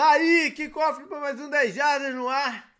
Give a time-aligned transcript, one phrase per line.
[0.00, 2.74] Tá aí, que cofre para mais um 10 Jardas no ar.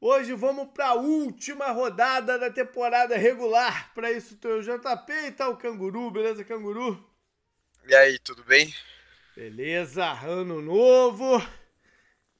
[0.00, 3.92] Hoje vamos para a última rodada da temporada regular.
[3.92, 6.98] Para isso, tô o JP e tá o Canguru, beleza, Canguru?
[7.86, 8.74] E aí, tudo bem?
[9.36, 11.46] Beleza, ano novo.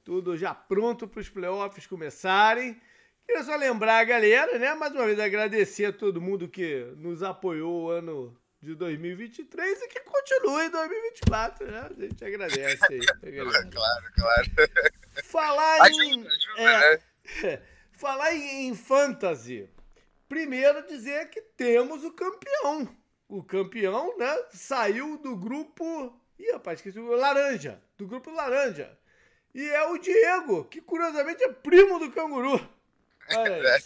[0.03, 2.81] Tudo já pronto para os playoffs começarem.
[3.27, 4.73] Queria só lembrar a galera, né?
[4.73, 9.87] Mais uma vez agradecer a todo mundo que nos apoiou o ano de 2023 e
[9.89, 11.89] que continue em 2024, né?
[11.89, 12.99] A gente agradece aí.
[13.71, 14.51] claro, claro.
[15.25, 16.27] Falar Ajuda, em.
[16.27, 17.01] ajuda, é,
[17.43, 17.61] né?
[17.93, 19.69] falar em, em fantasy.
[20.27, 22.89] Primeiro dizer que temos o campeão.
[23.27, 24.43] O campeão, né?
[24.51, 26.19] Saiu do grupo.
[26.39, 27.81] Ih, rapaz, esqueci o laranja.
[27.97, 28.97] Do grupo laranja.
[29.53, 32.57] E é o Diego, que curiosamente é primo do canguru.
[33.29, 33.83] Olha aí.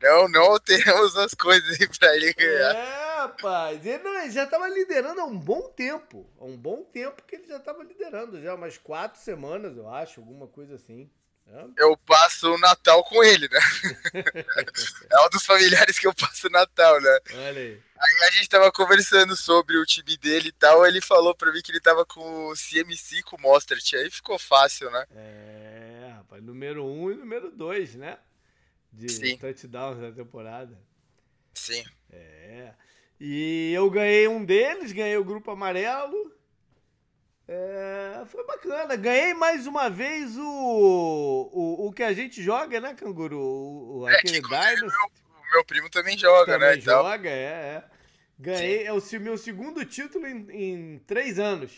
[0.00, 2.74] Não, não temos as coisas aí pra ele ganhar.
[2.74, 3.84] É, rapaz.
[3.84, 6.30] Ele, já estava liderando há um bom tempo.
[6.38, 8.40] Há um bom tempo que ele já estava liderando.
[8.40, 10.20] Já umas quatro semanas, eu acho.
[10.20, 11.10] Alguma coisa assim.
[11.76, 13.58] Eu passo o Natal com ele, né?
[15.10, 17.18] É um dos familiares que eu passo o Natal, né?
[17.32, 17.82] Olha aí.
[17.96, 20.86] Aí a gente tava conversando sobre o time dele e tal.
[20.86, 23.94] Ele falou pra mim que ele tava com o CMC com o Mostert.
[23.94, 25.06] Aí ficou fácil, né?
[25.14, 26.42] É, rapaz.
[26.42, 28.18] Número um e número dois, né?
[28.92, 29.36] De Sim.
[29.36, 30.76] touchdowns da temporada.
[31.52, 31.84] Sim.
[32.10, 32.72] É.
[33.26, 36.30] E eu ganhei um deles, ganhei o grupo amarelo.
[37.48, 38.94] É, foi bacana.
[38.96, 43.38] Ganhei mais uma vez o, o, o que a gente joga, né, Canguru?
[43.38, 46.76] O, o- É, que aquele Dynasty meu, o meu primo também joga, também né?
[46.76, 47.84] Então, joga, é, é.
[48.38, 51.72] Ganhei, é o meu segundo título em, em três anos.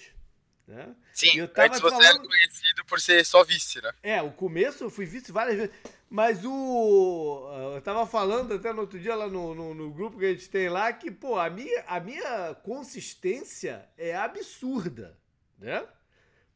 [0.67, 0.97] Né?
[1.14, 3.92] sim, eu tava antes você falando- era conhecido por ser só vice, né?
[4.02, 5.72] É, o começo eu fui vice várias vezes.
[6.09, 7.51] Mas o.
[7.75, 10.48] Eu tava falando até no outro dia lá no, no, no grupo que a gente
[10.48, 15.19] tem lá que, pô, a minha, a minha consistência é absurda,
[15.59, 15.87] né?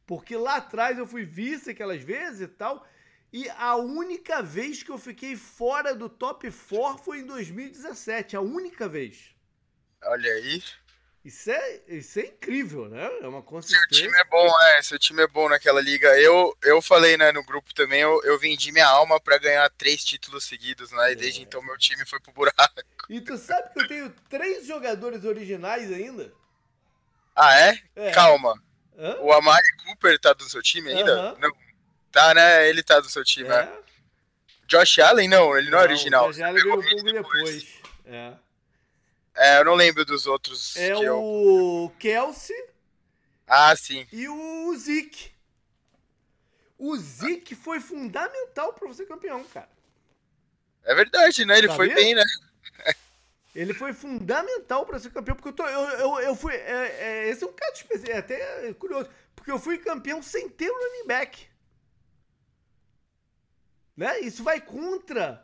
[0.05, 2.85] Porque lá atrás eu fui vice aquelas vezes e tal.
[3.33, 8.35] E a única vez que eu fiquei fora do top 4 foi em 2017.
[8.35, 9.35] A única vez.
[10.03, 10.61] Olha aí.
[11.23, 13.03] Isso é, isso é incrível, né?
[13.21, 13.87] É uma Seu consistência.
[13.89, 14.81] time é bom, é.
[14.81, 16.19] Seu time é bom naquela liga.
[16.19, 20.03] Eu, eu falei, né, no grupo também, eu, eu vendi minha alma pra ganhar três
[20.03, 21.11] títulos seguidos, né?
[21.11, 21.43] E desde É.
[21.43, 22.57] então meu time foi pro buraco.
[23.07, 26.33] E tu sabe que eu tenho três jogadores originais ainda?
[27.35, 27.79] Ah, é?
[27.95, 28.11] É.
[28.11, 28.55] Calma.
[28.97, 29.17] Hã?
[29.19, 31.11] O Amari Cooper tá do seu time ainda?
[31.13, 31.37] Aham.
[31.39, 31.51] Não.
[32.11, 32.67] Tá, né?
[32.67, 33.63] Ele tá do seu time, né?
[33.63, 33.81] É.
[34.67, 36.31] Josh Allen, não, ele não, é original.
[36.33, 37.67] Já Você veio pegou um pouco depois.
[38.05, 38.33] É,
[39.41, 41.19] É, eu não lembro dos outros é que eu...
[41.19, 42.55] o Kelsey
[43.47, 44.07] Ah, sim.
[44.11, 45.31] e o Zeke.
[46.77, 49.67] O Zeke foi fundamental pra você campeão, cara.
[50.83, 51.57] É verdade, né?
[51.57, 52.23] Ele foi bem, né?
[53.55, 56.53] Ele foi fundamental pra ser campeão, porque eu, tô, eu, eu, eu fui.
[56.53, 60.47] É, é, esse é um caso especial, é até curioso, porque eu fui campeão sem
[60.49, 61.47] ter o running back.
[63.97, 64.19] Né?
[64.19, 65.43] Isso vai contra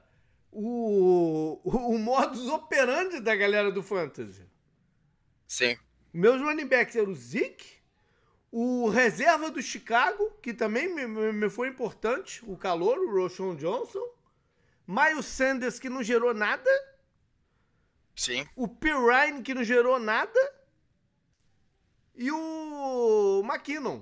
[0.51, 4.45] o, o, modus operandi da galera do Fantasy.
[5.47, 5.77] Sim.
[6.13, 7.77] Meus running backs eram o Zeke,
[8.51, 14.03] o reserva do Chicago, que também me, me- foi importante, o calor, o Roshan Johnson,
[14.87, 16.69] Miles Sanders, que não gerou nada,
[18.15, 18.47] Sim.
[18.55, 20.39] o Pirine, que não gerou nada,
[22.15, 24.01] e o McKinnon.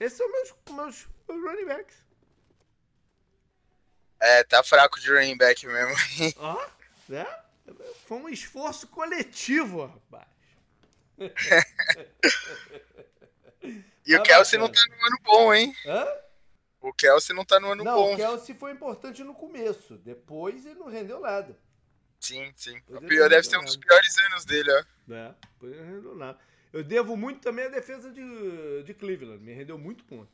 [0.00, 1.96] Esses são meus, meus, meus running backs.
[4.24, 5.94] É, tá fraco de running back mesmo.
[6.38, 6.66] Ó,
[7.08, 7.26] né?
[8.06, 10.28] Foi um esforço coletivo, rapaz.
[14.04, 14.60] E o Tá Kelsey bacana.
[14.60, 15.76] não tá no ano bom, hein?
[15.86, 16.06] Hã?
[16.80, 18.14] O Kelsey não tá no ano Não, bom.
[18.14, 19.96] o Kelsey foi importante no começo.
[19.98, 21.56] Depois ele não rendeu nada.
[22.18, 22.80] Sim, sim.
[22.88, 24.84] O pior deve ser um dos piores anos dele, ó.
[25.06, 25.34] né?
[25.52, 26.38] Depois não rendeu nada.
[26.72, 29.40] Eu devo muito também à defesa de, de Cleveland.
[29.44, 30.30] Me rendeu muito ponto.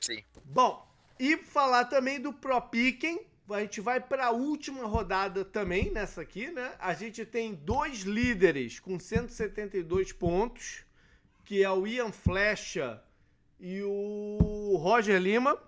[0.00, 0.24] Sim.
[0.44, 0.84] Bom,
[1.18, 3.24] e falar também do Pro Picken.
[3.50, 6.74] A gente vai para a última rodada também nessa aqui, né?
[6.78, 10.84] A gente tem dois líderes com 172 pontos,
[11.44, 13.02] que é o Ian Flecha
[13.60, 15.60] e o Roger Lima.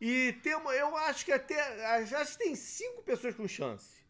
[0.00, 4.02] E temos, eu acho que até, acho que tem cinco pessoas com chance.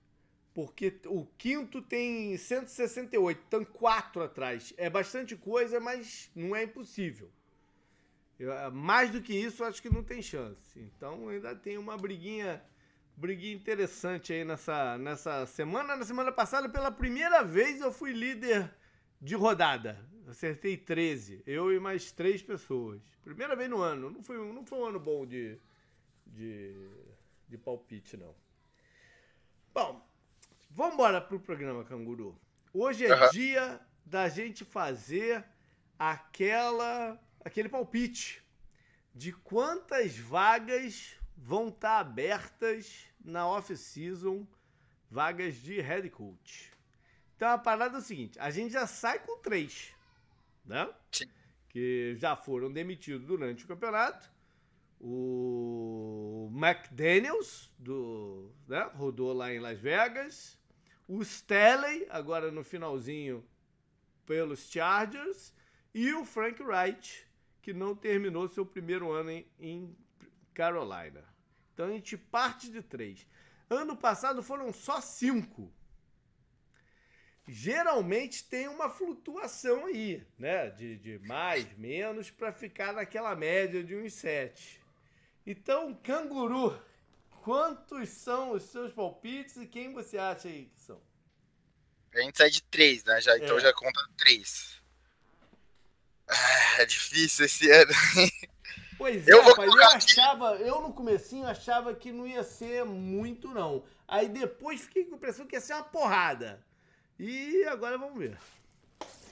[0.55, 4.73] Porque o quinto tem 168, estão quatro atrás.
[4.77, 7.31] É bastante coisa, mas não é impossível.
[8.39, 10.79] Eu- mais do que isso, acho que não tem chance.
[10.81, 12.63] Então ainda tem uma briguinha,
[13.17, 15.97] briguinha interessante aí nessa, nessa semana.
[15.97, 18.73] Na semana passada, pela primeira vez, eu fui líder
[19.21, 19.99] de rodada.
[20.27, 21.43] Acertei 13.
[21.47, 23.01] Eu e mais três pessoas.
[23.23, 24.11] Primeira vez no ano.
[24.11, 25.59] Não foi, não foi um ano bom de,
[26.27, 26.75] de,
[27.49, 28.35] de palpite, não.
[29.73, 30.05] Bom,
[30.71, 32.39] vamos embora pro programa, Canguru.
[32.73, 33.31] Hoje é Aham.
[33.31, 35.45] dia da gente fazer
[35.99, 38.43] aquela aquele palpite.
[39.15, 44.45] de quantas vagas vão estar abertas na off-season,
[45.09, 46.73] vagas de head coach.
[47.37, 49.95] Então a parada é o seguinte: a gente já sai com três,
[50.65, 50.93] né?
[51.13, 51.29] Sim.
[51.69, 54.33] Que já foram demitidos durante o campeonato.
[55.01, 58.91] O McDaniels, do, né?
[58.95, 60.59] rodou lá em Las Vegas.
[61.07, 63.45] O Staley, agora no finalzinho,
[64.25, 65.53] pelos Chargers.
[65.93, 67.27] E o Frank Wright,
[67.65, 69.97] que não terminou seu primeiro ano em, em
[70.53, 71.25] Carolina.
[71.73, 73.27] Então a gente parte de três.
[73.71, 75.73] Ano passado foram só cinco.
[77.49, 80.69] Geralmente tem uma flutuação aí, né?
[80.69, 84.79] De, de mais, menos, para ficar naquela média de uns sete.
[85.47, 86.79] Então, canguru,
[87.43, 91.01] quantos são os seus palpites e quem você acha aí que são?
[92.15, 93.21] A gente sai de três, né?
[93.23, 93.61] Já, então É.
[93.61, 94.83] já conta três.
[96.29, 97.93] Ah, é difícil esse ano.
[98.97, 103.49] Pois Eu é, rapaz, eu achava, eu no comecinho achava que não ia ser muito,
[103.49, 103.85] não.
[104.07, 106.65] Aí depois fiquei com a impressão que ia ser uma porrada.
[107.19, 108.39] E agora vamos ver.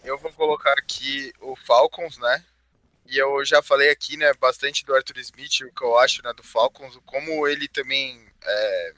[0.05, 2.44] Eu vou colocar aqui o Falcons, né?
[3.06, 6.33] E eu já falei aqui, né, bastante do Arthur Smith, o que eu acho, né,
[6.33, 8.94] do Falcons, como ele também é,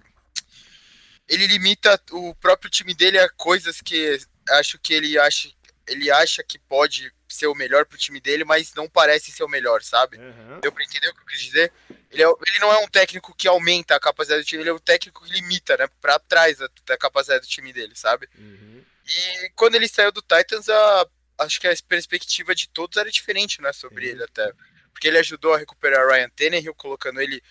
[1.29, 4.19] ele limita o próprio time dele a coisas que
[4.51, 5.51] acho que ele acha
[5.87, 9.49] ele acha que pode ser o melhor pro time dele, mas não parece ser o
[9.49, 10.17] melhor, sabe?
[10.19, 10.61] Aham.
[10.61, 11.73] Deu pra entender o que eu quis dizer?
[12.11, 14.75] Ele, é- ele não é um técnico que aumenta a capacidade do time, ele é
[14.75, 18.29] um técnico que limita, né, pra trás da, da capacidade do time dele, sabe?
[18.39, 18.85] Uhum.
[19.07, 21.07] E quando ele saiu do Titans, a,
[21.39, 24.13] acho que a perspectiva de todos era diferente, né, sobre Sim.
[24.13, 24.53] ele até.
[24.93, 27.43] Porque ele ajudou a recuperar Ryan Tannehill, colocando ele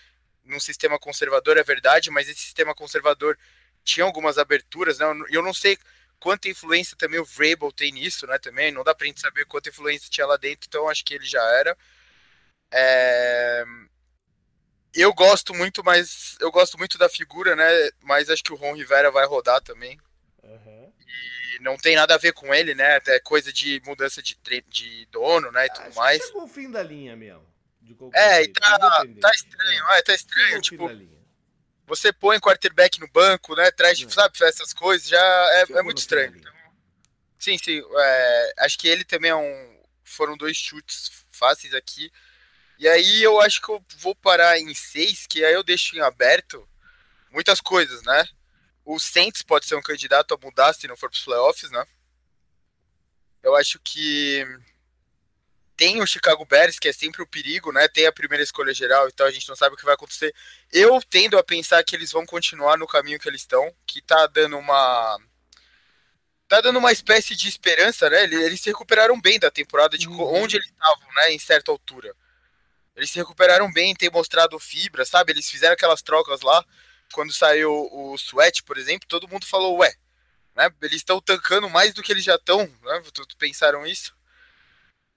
[0.44, 3.38] num sistema conservador, é verdade, mas esse sistema conservador
[3.84, 5.78] tinha algumas aberturas, né, eu não sei
[6.24, 9.68] quanta influência também o Vrabel tem nisso, né, também, não dá pra gente saber quanta
[9.68, 11.76] influência tinha lá dentro, então acho que ele já era.
[12.72, 13.64] É,
[14.94, 18.74] Eu gosto muito, mas eu gosto muito da figura, né, mas acho que o Ron
[18.74, 19.98] Rivera vai rodar também
[20.42, 20.92] Aham.
[21.56, 23.00] e não tem nada a ver com ele, né?
[23.06, 25.66] É coisa de mudança de, tre- de dono, né?
[25.66, 26.22] E Acho tudo que mais.
[26.24, 27.44] chegou o fim da linha mesmo.
[28.14, 28.78] É, e tá,
[29.20, 30.60] tá estranho, é, tá estranho.
[30.60, 30.88] Tipo.
[31.86, 33.70] Você põe quarterback no banco, né?
[33.70, 34.08] Traz, É.
[34.08, 36.32] sabe, essas coisas, já é, é muito estranho.
[36.32, 36.52] linha.
[37.38, 37.82] Sim, sim.
[37.96, 39.82] é, acho que ele também é um.
[40.02, 42.10] Foram dois chutes fáceis aqui.
[42.78, 46.00] E aí eu acho que eu vou parar em seis, que aí eu deixo em
[46.00, 46.66] aberto
[47.30, 48.26] muitas coisas, né?
[48.84, 51.84] O Saints pode ser um candidato a mudar se não for para os playoffs, né?
[53.42, 54.44] Eu acho que
[55.76, 57.88] tem o Chicago Bears, que é sempre o perigo, né?
[57.88, 60.34] Tem a primeira escolha geral, então a gente não sabe o que vai acontecer.
[60.72, 64.26] Eu tendo a pensar que eles vão continuar no caminho que eles estão, que tá
[64.26, 65.18] dando uma
[66.48, 68.24] tá dando uma espécie de esperança, né?
[68.24, 70.42] Eles, se recuperaram bem da temporada de Uhum.
[70.42, 71.32] onde eles estavam, né?
[71.32, 72.14] Em certa altura.
[72.96, 75.32] Eles se recuperaram bem, têm mostrado fibra, sabe?
[75.32, 76.64] Eles fizeram aquelas trocas lá.
[77.12, 79.94] Quando saiu o Sweat, por exemplo, todo mundo falou, ué,
[80.54, 80.70] né?
[80.82, 83.02] Eles estão tancando mais do que eles já estão, né?
[83.38, 84.13] Pensaram isso?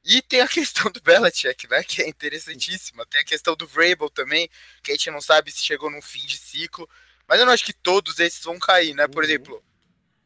[0.09, 1.83] E tem a questão do Belichick, né?
[1.83, 3.05] Que é interessantíssima.
[3.05, 4.49] Tem a questão do Vrabel também,
[4.81, 6.89] que a gente não sabe se chegou num fim de ciclo.
[7.27, 9.05] Mas eu não acho que todos esses vão cair, né?
[9.05, 9.29] Por Uhum.
[9.29, 9.63] exemplo,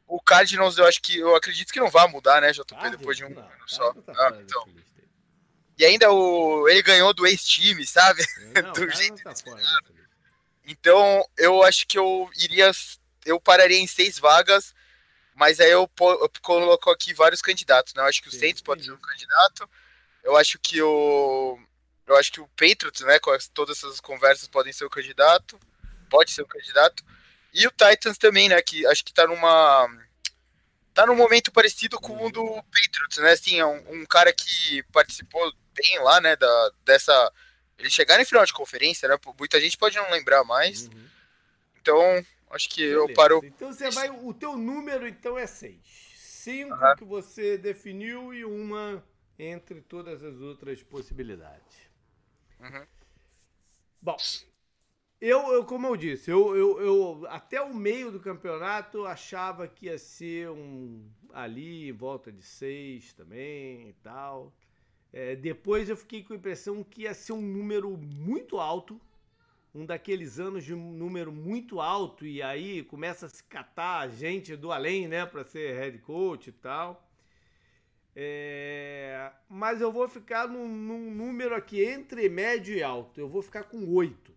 [0.06, 3.26] o Cardinals eu acho que eu acredito que não vai mudar, né, JP, depois de
[3.26, 3.92] um Não, ano só.
[3.94, 4.68] Tá Ah, então.
[5.80, 8.24] E ainda o ele ganhou do ex-time, sabe?
[8.62, 9.64] Não, Do jeito tá fora.
[10.64, 12.72] Então, eu acho que eu iria
[13.26, 14.76] eu pararia em seis vagas,
[15.36, 18.02] mas aí eu, eu coloco aqui vários candidatos, né?
[18.02, 19.70] Eu acho que o Sim, Saints pode ser um candidato.
[20.24, 21.60] Eu acho que o
[22.08, 25.58] eu acho que o Patriots, né, com as- todas essas conversas podem ser o candidato.
[26.10, 27.04] Pode ser o candidato.
[27.54, 29.88] E o Titans também, né, que acho que tá numa
[30.94, 33.32] tá num momento parecido com o do Patriots, né?
[33.32, 37.32] Assim, é um, um cara que participou bem lá, né, da dessa
[37.78, 39.18] eles chegaram em final de conferência, né?
[39.40, 40.84] Muita gente pode não lembrar mais.
[40.88, 41.10] Uhum.
[41.82, 43.14] Então, acho que eu Beleza.
[43.14, 43.42] paro.
[43.44, 44.10] Então você vai.
[44.10, 45.82] O teu número então é seis.
[46.16, 46.96] Cinco Aham.
[46.96, 49.04] que você definiu e uma
[49.38, 51.90] entre todas as outras possibilidades.
[52.60, 52.86] Uhum.
[54.02, 54.18] Bom,
[55.20, 59.86] eu, eu como eu disse, eu, eu, eu até o meio do campeonato achava que
[59.86, 64.52] ia ser um ali volta de seis também e tal.
[65.14, 69.00] É, depois eu fiquei com a impressão que ia ser um número muito alto,
[69.74, 74.56] um daqueles anos de um número muito alto e aí começa a se catar gente
[74.56, 77.08] do além, né, para ser head coach e tal.
[78.14, 83.20] É, mas eu vou ficar num, num número aqui entre médio e alto.
[83.20, 84.36] Eu vou ficar com oito.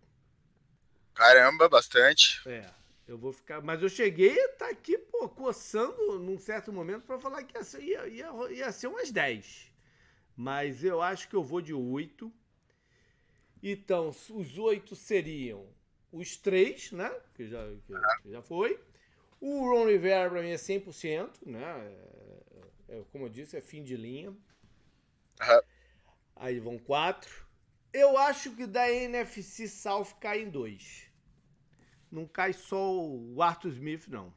[1.13, 2.41] Caramba, bastante.
[2.49, 2.71] É,
[3.07, 3.61] eu vou ficar.
[3.63, 7.65] Mas eu cheguei a estar aqui, pô, coçando num certo momento para falar que ia
[7.65, 9.73] ser, ia, ia, ia ser umas 10.
[10.37, 12.33] Mas eu acho que eu vou de 8.
[13.67, 15.67] Então, os oito seriam
[16.13, 17.11] os três, né?
[17.35, 18.79] Que já, que, já foi.
[19.41, 21.63] O Ron Rivera para mim é 100%, né?
[22.89, 24.29] É, é, como eu disse, é fim de linha.
[24.29, 25.61] Uhum.
[26.37, 27.47] Aí vão quatro.
[27.91, 31.11] Eu acho que da NFC South cai em dois.
[32.11, 34.31] Não cai só o Arthur Smith, não.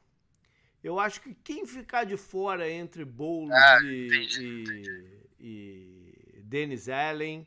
[0.82, 4.08] Eu acho que quem ficar de fora entre Bowles ah, e,
[4.40, 7.46] e, e Dennis Allen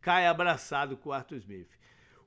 [0.00, 1.68] cai abraçado com o Arthur Smith.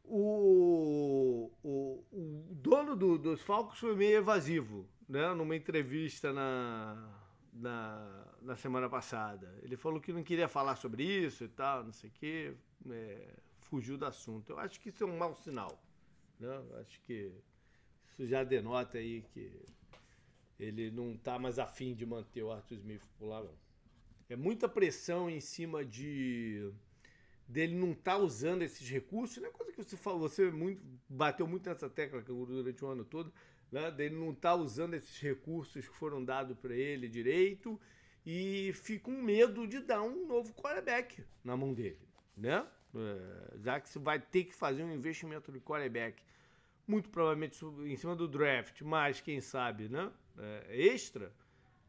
[0.04, 5.34] O, o, o dono do, dos Falcons foi meio evasivo, né?
[5.34, 7.18] Numa entrevista na,
[7.54, 9.58] na, na, semana passada.
[9.62, 12.54] Ele falou que não queria falar sobre isso e tal, não sei o quê.
[12.90, 14.52] É, fugiu do assunto.
[14.52, 15.82] Eu acho que isso é um mau sinal.
[16.40, 16.50] Né?
[16.70, 17.32] Eu acho que
[18.10, 19.66] isso já denota aí que
[20.60, 23.56] ele não está mais afim de manter o Arthur Smith por lá, não.
[24.30, 26.72] É muita pressão em cima de
[27.52, 29.50] dele não estar tá usando esses recursos, né?
[29.50, 33.32] Coisa que você falou, você muito, bateu muito nessa tecla durante o ano todo,
[33.72, 33.92] né?
[33.92, 37.80] Dele não estar tá usando esses recursos que foram dados para ele direito
[38.26, 42.00] e fica com medo de dar um novo quarterback na mão dele,
[42.38, 42.66] né?
[42.94, 46.22] É, já que você vai ter que fazer um investimento de quarterback
[46.88, 50.12] muito provavelmente em cima do draft, mas quem sabe, né?
[50.38, 51.34] É, extra,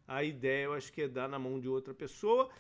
[0.07, 2.51] a ideia eu acho que é dar na mão de outra pessoa.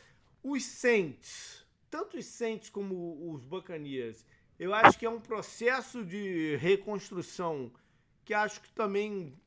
[0.42, 1.61] Os Saints,
[1.92, 4.24] tanto os Saints como os Buccaneers,
[4.58, 7.70] eu acho que é um processo de reconstrução
[8.24, 9.38] que acho que também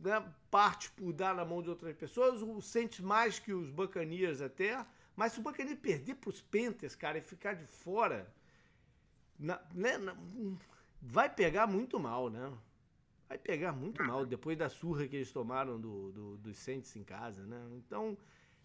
[0.00, 2.40] né, parte por dar na mão de outras pessoas.
[2.42, 4.86] O Saints mais que os Buccaneers até.
[5.16, 8.32] Mas se o Buccaneers perder para os Panthers, cara, e ficar de fora,
[9.36, 10.16] na, né, na,
[11.02, 12.52] vai pegar muito mal, né?
[13.28, 17.02] Vai pegar muito mal depois da surra que eles tomaram do, do, dos Saints em
[17.02, 17.60] casa, né?
[17.72, 18.16] Então,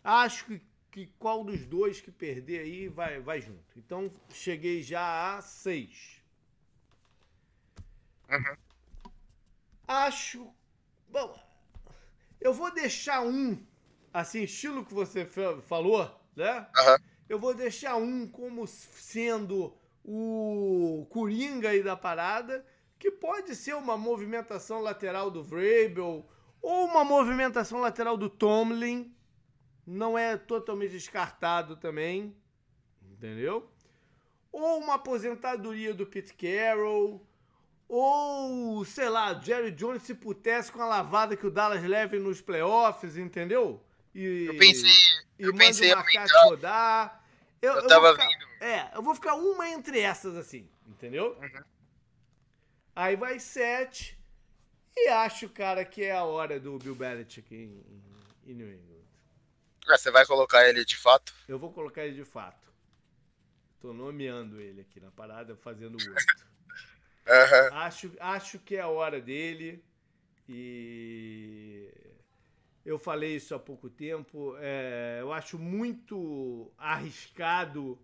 [0.04, 3.77] acho que, que qual dos dois que perder aí vai, vai junto.
[3.77, 6.22] Então, cheguei já a seis.
[8.29, 8.55] Uhum.
[9.88, 10.53] Acho.
[11.08, 11.38] Bom,
[12.39, 13.58] eu vou deixar um,
[14.13, 16.67] assim, estilo que você falou, né?
[16.77, 16.98] Uhum.
[17.27, 22.65] Eu vou deixar um como sendo o Coringa aí da parada,
[22.98, 26.27] que pode ser uma movimentação lateral do Vrabel
[26.62, 29.13] ou uma movimentação lateral do Tomlin.
[29.91, 32.36] Não é totalmente descartado também,
[33.12, 33.67] entendeu?
[34.51, 37.27] Ou uma aposentadoria do Pete Carroll,
[37.88, 42.39] ou, sei lá, Jerry Jones se putesse com a lavada que o Dallas leve nos
[42.39, 43.84] playoffs, entendeu?
[44.13, 44.91] E, eu pensei,
[45.39, 46.05] e eu pensei uma
[46.43, 47.25] rodar.
[47.60, 48.48] Eu, eu, tava eu ficar, vindo.
[48.62, 51.36] É, eu vou ficar uma entre essas, assim, entendeu?
[51.41, 51.63] Uhum.
[52.96, 54.19] Aí vai sete.
[54.96, 57.84] E acho, cara, que é a hora do Bill Belichick em,
[58.46, 58.88] em, em New England.
[59.89, 61.34] Ah, você vai colocar ele de fato?
[61.48, 62.72] Eu vou colocar ele de fato.
[63.79, 66.25] Tô nomeando ele aqui na parada, fazendo o outro.
[67.72, 67.77] uhum.
[67.77, 69.84] acho, acho que é a hora dele.
[70.48, 71.91] E
[72.86, 74.55] eu falei isso há pouco tempo.
[74.60, 78.00] É, eu acho muito arriscado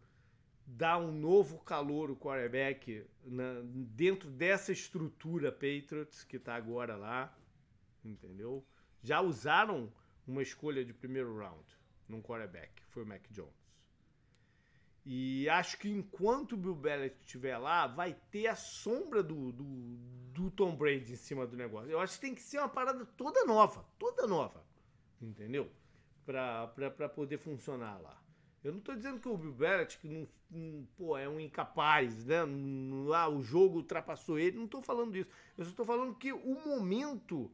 [0.65, 7.31] dar um novo calor ao quarterback na, dentro dessa estrutura Patriots que está agora lá,
[8.03, 8.65] entendeu?
[9.03, 9.93] Já usaram
[10.27, 11.65] uma escolha de primeiro round
[12.07, 13.65] num quarterback, foi o Mac Jones.
[15.05, 19.63] E acho que enquanto o Bill Belichick estiver lá, vai ter a sombra do, do,
[20.33, 21.91] do Tom Brady em cima do negócio.
[21.91, 24.65] Eu acho que tem que ser uma parada toda nova, toda nova,
[25.21, 25.71] entendeu?
[26.25, 28.19] Para poder funcionar lá.
[28.63, 32.37] Eu não estou dizendo que o Bill Belichick não, não, pô, é um incapaz, né?
[33.13, 34.57] Ah, o jogo ultrapassou ele.
[34.57, 35.29] Não estou falando disso.
[35.55, 37.51] Eu só estou falando que o momento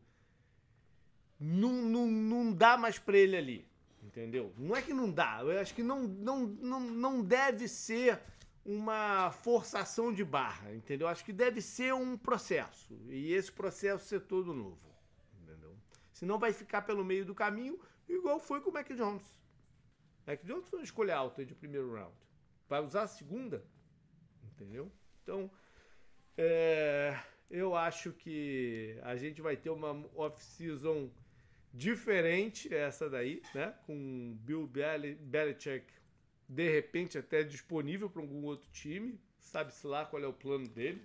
[1.42, 3.68] não, não, não dá mais para ele ali.
[4.04, 4.54] Entendeu?
[4.58, 5.40] Não é que não dá.
[5.42, 8.20] Eu acho que não, não, não, não deve ser
[8.64, 11.08] uma forçação de barra, entendeu?
[11.08, 12.94] Acho que deve ser um processo.
[13.10, 14.80] E esse processo ser todo novo.
[15.42, 15.76] Entendeu?
[16.12, 19.26] Senão vai ficar pelo meio do caminho, igual foi com o Mac Jones.
[20.28, 22.16] Mac Jones foi uma escolha alta de primeiro round.
[22.70, 23.66] Vai usar a segunda?
[24.44, 24.92] Entendeu?
[25.24, 25.50] Então,
[26.38, 27.20] é,
[27.50, 31.10] eu acho que a gente vai ter uma off-season
[31.74, 33.74] diferente essa daí, né?
[33.86, 36.02] Com Bill Bel Belichick
[36.52, 39.18] de repente até disponível para algum outro time.
[39.40, 41.02] Sabe-se lá qual é o plano dele.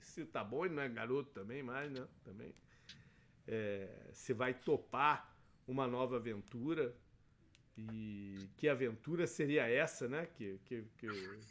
[0.00, 2.06] Se tá bom, ele não é garoto também, mais, né?
[2.24, 2.52] Também.
[3.46, 5.36] É, se vai topar
[5.68, 6.94] uma nova aventura.
[7.78, 10.26] E que aventura seria essa, né?
[10.34, 11.08] Que, que, que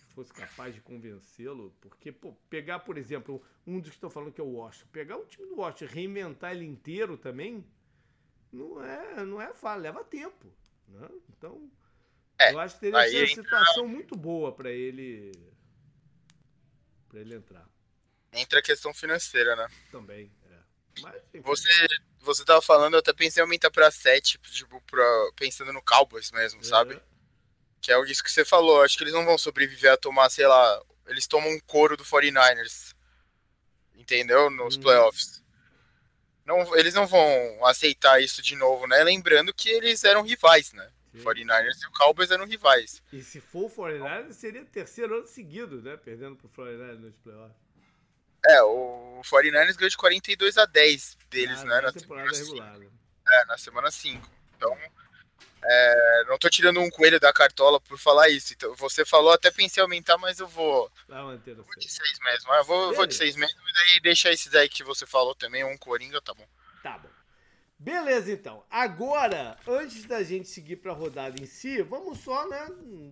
[0.09, 1.73] fosse capaz de convencê-lo.
[1.79, 5.17] Porque, pô, pegar, por exemplo, um dos que estão falando que é o Washington, pegar
[5.17, 7.65] o time do Washington reinventar ele inteiro também,
[8.51, 10.51] não é, não é fácil, leva tempo.
[10.87, 11.07] Né?
[11.29, 11.69] Então,
[12.39, 15.31] é, eu acho que teria sido uma situação muito boa para ele
[17.09, 17.67] para ele entrar.
[18.31, 19.67] Entra a questão financeira, né?
[19.91, 20.59] Também, é.
[21.01, 21.21] Mas.
[21.43, 21.69] Você,
[22.19, 26.31] você tava falando, eu até pensei em aumentar pra 7, tipo, pra, pensando no Cowboys
[26.31, 26.95] mesmo, sabe?
[26.95, 27.01] É.
[27.81, 28.83] Que é isso que você falou.
[28.83, 32.03] Acho que eles não vão sobreviver a tomar, sei lá, eles tomam um couro do
[32.05, 32.93] 49ers.
[33.95, 34.49] Entendeu?
[34.49, 34.81] Nos Hum.
[34.81, 35.38] playoffs.
[36.49, 39.03] Não, eles não vão aceitar isso de novo, né?
[39.03, 40.89] Lembrando que eles eram rivais, né?
[41.13, 41.23] O Sim.
[41.23, 43.03] 49ers e o Cowboys eram rivais.
[43.13, 45.95] E se for o 49ers, seria terceiro ano seguido, né?
[45.95, 47.55] Perdendo pro 49ers nos playoffs.
[48.47, 51.81] É, o 49ers ganhou de 42 a 10 deles, Ah, né?
[51.81, 52.79] Na temporada semana, regular.
[52.79, 52.87] né?
[53.27, 54.27] é, na semana 5.
[54.57, 54.75] Então,
[55.63, 58.53] é, não tô tirando um coelho da cartola por falar isso.
[58.53, 62.17] Então, você falou, até pensei em aumentar, mas eu vou, no vou de seis.
[62.17, 62.53] 6 mesmo.
[62.53, 63.15] Eu vou, eu vou de.
[63.15, 66.47] 6 mesmo, e daí deixa esse daí que você falou também, um Coringa, tá bom.
[66.81, 67.09] Tá bom.
[67.77, 68.65] Beleza, então.
[68.69, 72.67] Agora, antes da gente seguir para a rodada em si, vamos só, né,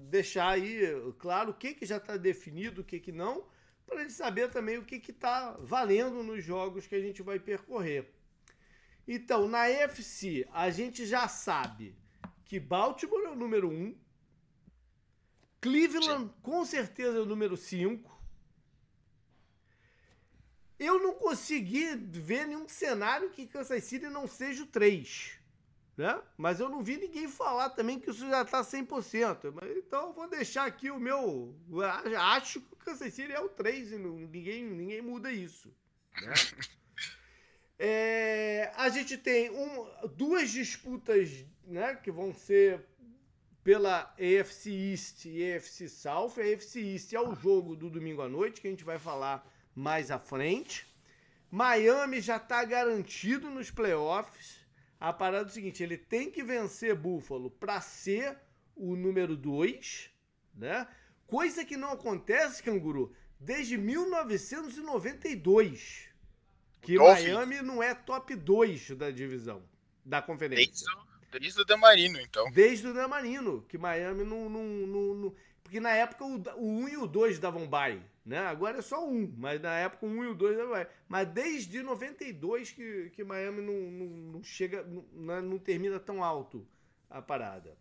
[0.10, 0.82] deixar aí
[1.20, 3.46] claro o que, que já está definido, o que, que não,
[3.86, 8.12] para gente saber também o que está valendo nos jogos que a gente vai percorrer.
[9.08, 11.96] Então, na FC, a gente já sabe
[12.48, 13.96] que Baltimore é o número 1,
[15.60, 18.16] Cleveland com certeza é o número 5.
[20.80, 25.38] Eu não consegui ver nenhum cenário que Kansas City não seja o 3.
[25.98, 26.22] Né?
[26.38, 29.52] Mas eu não vi ninguém falar também que isso já tá 100%.
[29.52, 31.56] Mas, então eu vou deixar aqui o meu.
[32.20, 35.74] Acho que o Kansas City é o 3 e ninguém, ninguém muda isso.
[36.22, 36.34] né?
[37.80, 42.84] É, a gente tem um- duas disputas né, que vão ser
[43.64, 46.34] pela AFC East e AFC South.
[46.38, 49.46] A AFC East é o jogo do domingo à noite, que a gente vai falar
[49.76, 50.88] mais à frente.
[51.52, 54.66] Miami já está garantido nos playoffs.
[55.00, 58.38] A parada é o seguinte: ele tem que vencer Buffalo para ser
[58.76, 60.10] o número 2,
[60.56, 60.88] né?
[61.28, 66.07] Coisa que não acontece, Canguru, desde 1992.
[66.88, 67.34] Que Dolphins.
[67.34, 69.62] Miami não é top 2 da divisão,
[70.06, 70.66] da conferência.
[70.66, 72.50] Desde, o- desde o Damarino, então.
[72.52, 74.50] Desde o Damarino, que Miami não.
[74.50, 78.38] não, não, não- porque na época o, o 1 e o 2 davam bye, né?
[78.40, 80.88] Agora é só 1, mas na época o 1 e o 2 davam bye.
[81.10, 86.24] Mas desde 92 que, que Miami não, não, não chega, não, não- não termina tão
[86.24, 86.66] alto
[87.10, 87.78] a parada.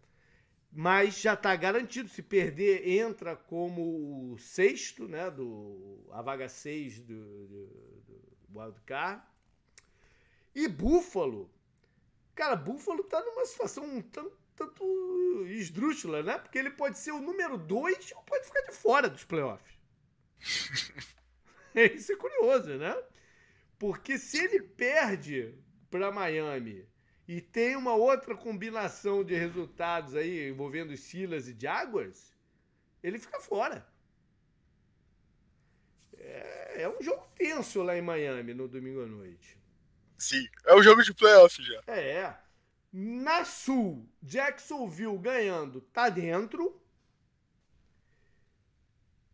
[0.72, 5.30] Mas já está garantido, se perder, entra como o sexto, né?
[5.30, 7.95] Do, a vaga 6 do, do, do
[8.56, 9.22] Wildcard.
[10.54, 11.50] E Buffalo,
[12.36, 16.36] Cara, Buffalo tá numa situação um tanto, tanto esdrúxula, né?
[16.36, 19.74] Porque ele pode ser o número 2 ou pode ficar de fora dos playoffs.
[21.74, 22.94] Isso é curioso, né?
[23.78, 25.58] Porque se ele perde
[25.90, 26.86] para Miami
[27.26, 32.34] e tem uma outra combinação de resultados aí envolvendo Steelers e Jaguars,
[33.02, 33.86] ele fica fora.
[36.18, 39.58] É, é um jogo tenso lá em Miami no domingo à noite.
[40.18, 40.46] Sim.
[40.64, 41.82] É o jogo de playoff já.
[41.86, 42.34] É.
[42.92, 46.80] Na Sul, Jacksonville ganhando tá dentro.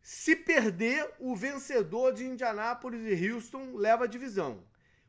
[0.03, 4.67] Se perder, o vencedor de Indianápolis e Houston leva a divisão.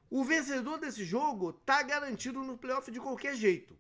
[0.10, 3.76] O vencedor desse jogo tá garantido no playoff de qualquer jeito.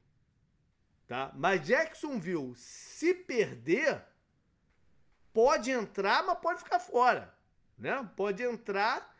[1.07, 1.31] Tá?
[1.35, 4.03] Mas Jacksonville, se perder,
[5.31, 7.32] pode entrar, mas pode ficar fora.
[7.77, 8.09] Né?
[8.15, 9.15] Pode entrar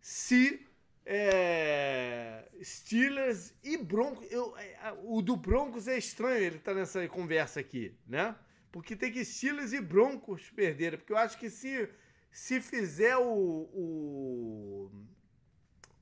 [0.00, 0.66] se
[1.10, 4.30] é, Steelers e Broncos.
[4.30, 8.36] Eu, é, o do Broncos é estranho ele estar nessa conversa aqui, né?
[8.70, 10.98] Porque tem que Steelers e Broncos perderem.
[10.98, 11.88] Porque eu acho que se,
[12.30, 14.90] se fizer o, o,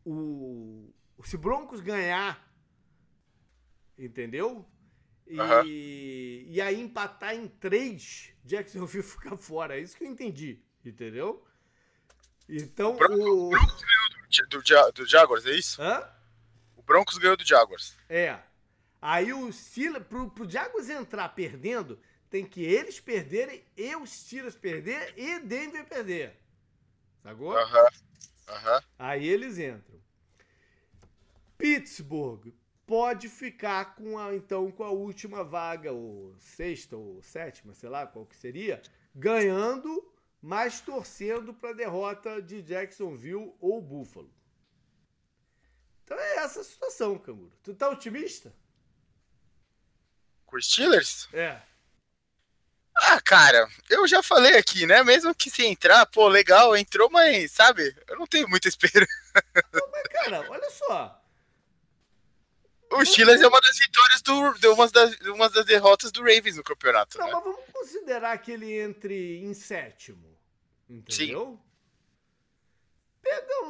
[0.04, 0.92] o.
[1.24, 2.52] Se Broncos ganhar,
[3.96, 4.66] entendeu?
[5.24, 5.62] E, Aham.
[5.66, 9.76] e aí empatar em três, Jacksonville fica fora.
[9.76, 11.45] É isso que eu entendi, entendeu?
[12.48, 13.50] Então, Broncos- o.
[14.48, 15.80] Do, Ja- do Jaguars, é isso?
[15.80, 16.08] Hã?
[16.76, 17.96] O Broncos ganhou do Jaguars.
[18.08, 18.38] É.
[19.00, 24.56] Aí o Steelers, pro, pro Jaguars entrar perdendo, tem que eles perderem e os Steelers
[24.56, 26.36] perder e Denver perder.
[27.22, 27.56] Sacou?
[27.56, 27.86] Aham.
[28.48, 28.82] Aham.
[28.98, 29.96] Aí eles entram.
[31.58, 32.52] Pittsburgh
[32.86, 38.06] pode ficar com a, então com a última vaga, ou sexta ou sétima, sei lá
[38.06, 38.80] qual que seria,
[39.14, 40.04] ganhando,
[40.46, 44.32] mas torcendo para a derrota de Jacksonville ou Buffalo.
[46.04, 47.52] Então é essa a situação, Canguru.
[47.64, 48.54] Tu tá otimista?
[50.44, 51.28] Com os Steelers?
[51.32, 51.60] É.
[52.94, 55.02] Ah, cara, eu já falei aqui, né?
[55.02, 59.10] Mesmo que se entrar, pô, legal, entrou, mas, sabe, eu não tenho muita esperança.
[59.44, 61.22] Mas, cara, olha só.
[62.92, 64.52] O Steelers é uma das vitórias do.
[64.54, 67.32] de uma das, uma das derrotas do Ravens no campeonato, Não, né?
[67.32, 70.35] mas vamos considerar que ele entre em sétimo.
[70.88, 71.60] Entendeu?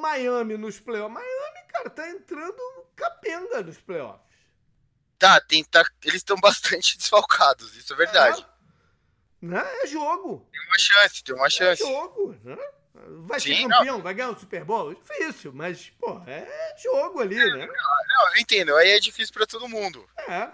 [0.06, 1.14] Miami nos playoffs.
[1.14, 2.56] Miami, cara, tá entrando
[2.94, 4.24] capenga nos playoffs.
[5.18, 8.46] Tá, tem, tá eles estão bastante desfalcados, isso é verdade.
[9.42, 9.64] É, né?
[9.82, 10.48] é jogo.
[10.52, 11.82] Tem uma chance, tem uma chance.
[11.82, 12.56] É jogo, né?
[13.26, 14.02] Vai Sim, ser campeão, não.
[14.02, 14.94] vai ganhar o Super Bowl?
[14.94, 17.66] Difícil, mas, pô, é jogo ali, é, né?
[17.66, 20.08] Não, eu entendo, aí é difícil para todo mundo.
[20.16, 20.50] É.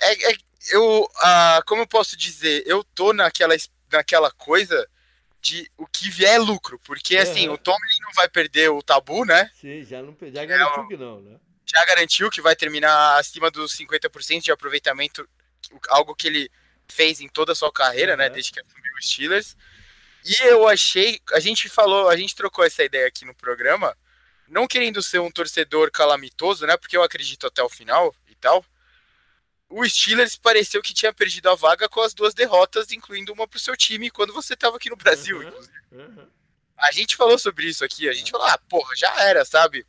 [0.00, 0.36] É, é
[0.72, 3.54] eu, ah, como eu posso dizer, eu tô naquela,
[3.92, 4.88] naquela coisa
[5.44, 9.26] de o que vier é lucro, porque, assim, o Tomlin não vai perder o tabu,
[9.26, 9.50] né?
[9.60, 11.38] Sim, já, não, já garantiu é, que não, né?
[11.66, 15.28] Já garantiu que vai terminar acima dos 50% de aproveitamento,
[15.90, 16.50] algo que ele
[16.88, 19.56] fez em toda a sua carreira, né, desde que assumiu os Steelers.
[20.24, 23.94] E eu achei, a gente falou, a gente trocou essa ideia aqui no programa,
[24.48, 26.76] não querendo ser um torcedor calamitoso, né?
[26.78, 28.64] Porque eu acredito até o final e tal.
[29.68, 33.58] O Steelers pareceu que tinha perdido a vaga com as duas derrotas, incluindo uma pro
[33.58, 36.00] seu time, quando você tava aqui no Brasil, uhum.
[36.00, 36.28] Uhum.
[36.76, 39.86] A gente falou sobre isso aqui, a gente falou, ah, porra, já era, sabe?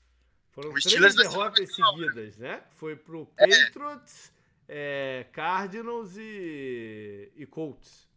[0.51, 2.63] Foram o Steelers três derrotas seguidas, né?
[2.77, 3.47] Foi pro é.
[3.47, 4.31] Patriots,
[4.67, 5.21] é.
[5.21, 8.07] É, Cardinals e, e Colts.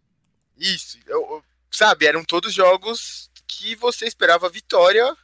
[0.56, 5.16] Isso, eu, eu sabe, eram todos jogos que você esperava vitória,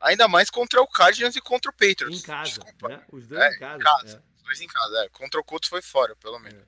[0.00, 2.20] ainda mais contra o Cardinals e contra o Patriots.
[2.20, 2.88] Em casa, Desculpa.
[2.88, 3.04] Né?
[3.12, 3.76] Os dois é, em casa.
[3.76, 4.29] Em casa.
[4.50, 5.08] Dois em casa, é.
[5.10, 6.60] Contra o Colts foi fora, pelo menos.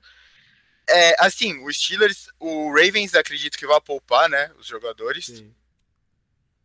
[0.87, 1.09] É.
[1.09, 1.15] é.
[1.19, 5.25] assim, o Steelers, o Ravens acredito que vai poupar, né, os jogadores.
[5.25, 5.53] Sim.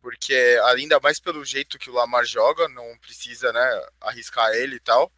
[0.01, 0.33] Porque
[0.67, 5.11] ainda mais pelo jeito que o Lamar joga, não precisa, né, arriscar ele e tal.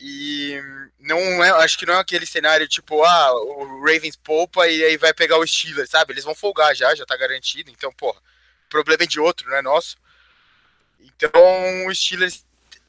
[0.00, 0.58] E
[0.98, 4.96] não é, acho que não é aquele cenário tipo, ah, o Ravens poupa e aí
[4.96, 6.14] vai pegar o Steelers, sabe?
[6.14, 7.70] Eles vão folgar já, já tá garantido.
[7.70, 8.18] Então, porra,
[8.66, 9.98] o problema é de outro, não é nosso.
[10.98, 12.46] Então, o Steelers,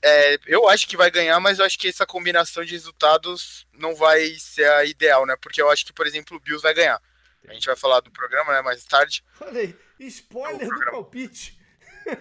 [0.07, 3.95] é, eu acho que vai ganhar, mas eu acho que essa combinação de resultados não
[3.95, 5.35] vai ser a ideal, né?
[5.41, 7.01] Porque eu acho que, por exemplo, o Bills vai ganhar.
[7.47, 9.23] A gente vai falar do programa, né, mais tarde.
[9.33, 11.57] Falei, spoiler do palpite.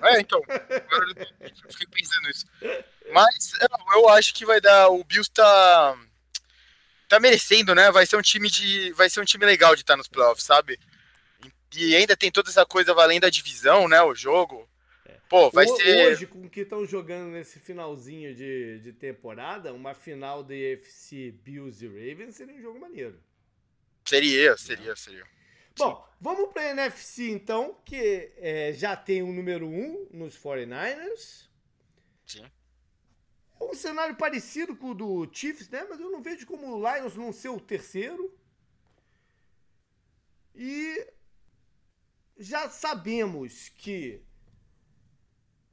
[0.03, 2.47] É, então, eu fiquei pensando nisso.
[3.13, 3.53] Mas
[3.95, 4.89] eu acho que vai dar.
[4.89, 5.95] O Bills tá.
[7.07, 7.91] Tá merecendo, né?
[7.91, 8.93] Vai ser um time de.
[8.93, 10.81] Vai ser um time legal de estar nos playoffs, sabe?
[11.77, 14.01] E ainda tem toda essa coisa valendo a divisão, né?
[14.01, 14.67] O jogo.
[15.29, 16.07] Pô, vai o, ser.
[16.07, 21.33] Hoje, com o que estão jogando nesse finalzinho de, de temporada, uma final da EFC
[21.43, 23.21] Bills e Ravens seria um jogo maneiro.
[24.05, 25.27] Seria, seria, seria.
[25.77, 30.39] Bom, vamos para a NFC então, que é, já tem o número 1 um nos
[30.39, 31.49] 49ers.
[32.27, 32.45] Sim.
[33.61, 35.85] É um cenário parecido com o do Chiefs, né?
[35.89, 38.33] Mas eu não vejo como o Lions não ser o terceiro.
[40.55, 41.07] E
[42.39, 44.23] já sabemos que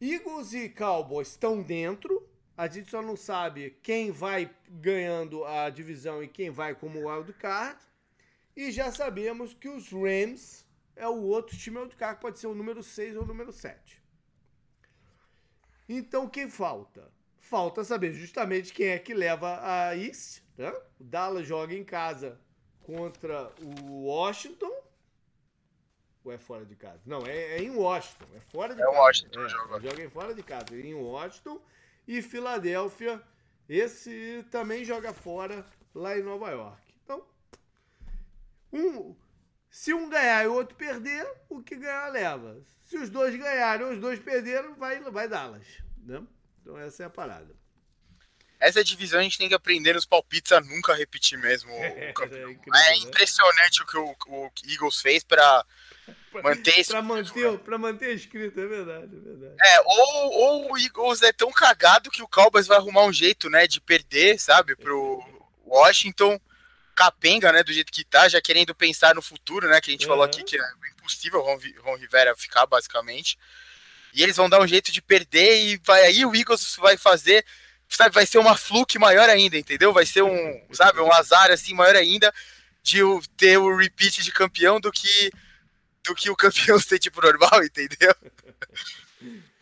[0.01, 2.27] Eagles e Cowboys estão dentro.
[2.57, 7.31] A gente só não sabe quem vai ganhando a divisão e quem vai como wild
[7.33, 7.79] card.
[8.55, 12.55] E já sabemos que os Rams é o outro time wild card, pode ser o
[12.55, 14.01] número 6 ou o número 7.
[15.87, 17.11] Então quem falta?
[17.37, 20.41] Falta saber justamente quem é que leva a East.
[20.57, 20.73] Né?
[20.99, 22.39] O Dallas joga em casa
[22.81, 24.71] contra o Washington.
[26.23, 27.01] Ou é fora de casa?
[27.05, 28.25] Não, é, é em Washington.
[28.36, 28.97] É fora de é casa.
[28.97, 29.79] Washington, é, joga.
[29.79, 30.75] joga em fora de casa.
[30.75, 31.62] Em Washington.
[32.07, 33.21] E Filadélfia.
[33.67, 36.81] Esse também joga fora lá em Nova York.
[37.03, 37.25] Então,
[38.73, 39.15] um,
[39.69, 42.62] se um ganhar e o outro perder, o que ganhar leva.
[42.84, 45.65] Se os dois ganharem ou os dois perderam, vai, vai Dallas.
[45.97, 46.21] Né?
[46.62, 47.55] Então essa é a parada.
[48.60, 51.71] Essa divisão a gente tem que aprender nos palpites a nunca repetir mesmo.
[51.81, 53.86] É, é, incrível, é impressionante né?
[53.86, 55.65] o que o, o, Eagles fez para
[56.43, 56.91] manter esse.
[56.91, 59.55] Para manter, pra manter escrito, é verdade, é verdade.
[59.59, 63.49] É, ou, ou o Eagles é tão cagado que o Cowboys vai arrumar um jeito,
[63.49, 65.23] né, de perder, sabe, pro
[65.65, 66.39] Washington
[66.95, 70.05] capenga, né, do jeito que tá, já querendo pensar no futuro, né, que a gente
[70.05, 70.09] uhum.
[70.09, 73.37] falou aqui que é impossível o Ron, Ron Rivera ficar, basicamente.
[74.13, 77.45] E eles vão dar um jeito de perder e vai aí o Eagles vai fazer,
[77.87, 79.93] sabe, vai ser uma fluke maior ainda, entendeu?
[79.93, 82.33] Vai ser um, sabe, um azar assim maior ainda
[82.83, 82.99] de
[83.37, 85.31] ter o repeat de campeão do que
[86.03, 88.15] do que o campeão ser tipo normal, entendeu?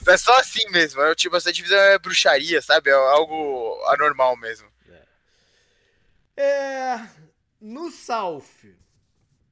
[0.07, 2.89] É só assim mesmo, é, tipo, essa divisão é bruxaria, sabe?
[2.89, 4.67] É algo anormal mesmo.
[6.37, 7.09] É, é
[7.59, 8.43] no South,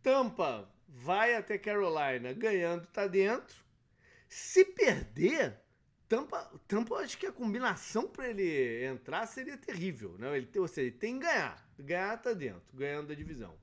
[0.02, 3.56] Tampa vai até Carolina ganhando, tá dentro.
[4.30, 5.60] Se perder,
[6.08, 10.38] Tampa, Tampa acho que a combinação para ele entrar seria terrível, né?
[10.38, 11.68] Ele, ou seja, ele tem que ganhar.
[11.78, 13.58] Ganhar tá dentro, ganhando a divisão.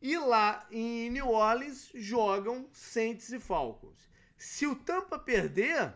[0.00, 4.08] E lá em New Orleans jogam Saints e Falcons.
[4.36, 5.94] Se o Tampa perder,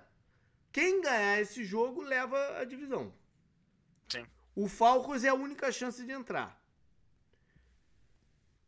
[0.70, 3.14] quem ganhar esse jogo leva a divisão.
[4.08, 4.26] Sim.
[4.54, 6.62] O Falcons é a única chance de entrar.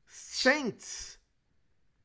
[0.07, 1.21] Saints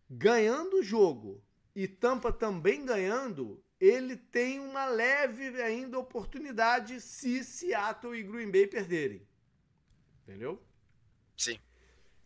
[0.09, 1.41] ganhando o jogo
[1.73, 8.67] e Tampa também ganhando, ele tem uma leve ainda oportunidade se Seattle e Green Bay
[8.67, 9.25] perderem.
[10.23, 10.61] Entendeu?
[11.37, 11.57] Sim.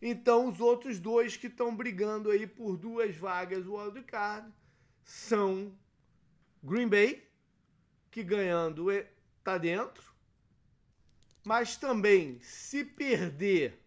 [0.00, 4.52] Então, os outros dois que estão brigando aí por duas vagas do wildcard
[5.04, 5.72] são
[6.62, 7.26] Green Bay,
[8.10, 10.12] que ganhando está dentro,
[11.44, 13.80] mas também se perder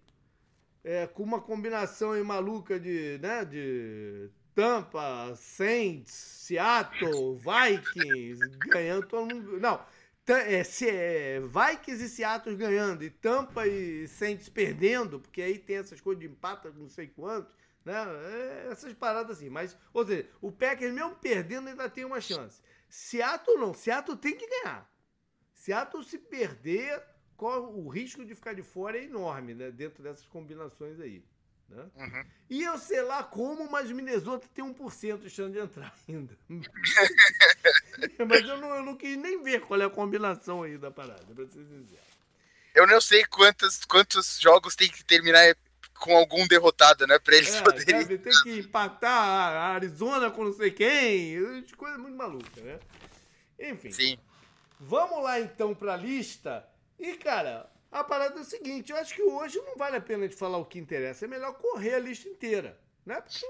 [0.83, 9.33] é, com uma combinação aí maluca de, né, de Tampa, Saints, Seattle, Vikings, ganhando todo
[9.33, 9.59] mundo.
[9.59, 9.85] Não,
[10.33, 15.77] é, se, é, Vikings e Seattle ganhando e Tampa e Saints perdendo, porque aí tem
[15.77, 17.53] essas coisas de empata, não sei quantos,
[17.85, 17.93] né?
[17.93, 19.49] É, essas paradas assim.
[19.49, 22.61] Mas, ou seja, o Packers mesmo perdendo ainda tem uma chance.
[22.89, 24.89] Seattle não, Seattle tem que ganhar.
[25.53, 27.03] Seattle se perder,
[27.37, 29.71] o risco de ficar de fora é enorme, né?
[29.71, 31.23] Dentro dessas combinações aí.
[31.69, 31.85] Né?
[31.95, 32.25] Uhum.
[32.49, 36.35] E eu sei lá como, mas Minnesota tem 1% de chance de entrar ainda.
[38.27, 41.25] mas eu não, eu não quis nem ver qual é a combinação aí da parada,
[41.33, 42.09] pra ser sincero.
[42.73, 45.55] Eu não sei quantos, quantos jogos tem que terminar
[45.95, 47.19] com algum derrotado, né?
[47.19, 47.99] Pra eles é, poderem.
[47.99, 51.65] Deve ter que empatar a Arizona com não sei quem.
[51.75, 52.79] Coisa muito maluca, né?
[53.59, 53.91] Enfim.
[53.91, 54.17] Sim.
[54.79, 56.65] Vamos lá então pra lista.
[56.97, 60.27] E, cara, a parada é o seguinte, eu acho que hoje não vale a pena
[60.27, 63.19] de falar o que interessa, é melhor correr a lista inteira, né?
[63.19, 63.45] Porque,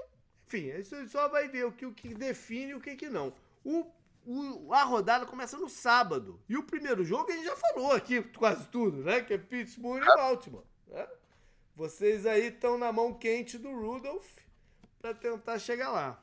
[0.46, 3.34] enfim, isso só vai ver o que, o que define e o que, que não.
[3.64, 3.86] O,
[4.24, 6.40] o, a rodada começa no sábado.
[6.48, 9.20] E o primeiro jogo a gente já falou aqui quase tudo, né?
[9.20, 10.64] Que é Pittsburgh e Baltimore.
[10.88, 11.06] Né?
[11.76, 14.38] Vocês aí estão na mão quente do Rudolph
[15.00, 16.22] para tentar chegar lá.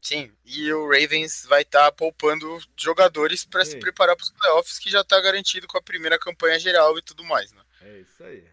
[0.00, 4.78] Sim, e o Ravens vai estar tá poupando jogadores para se preparar para os playoffs,
[4.78, 7.62] que já está garantido com a primeira campanha geral e tudo mais, né?
[7.82, 8.44] É isso aí.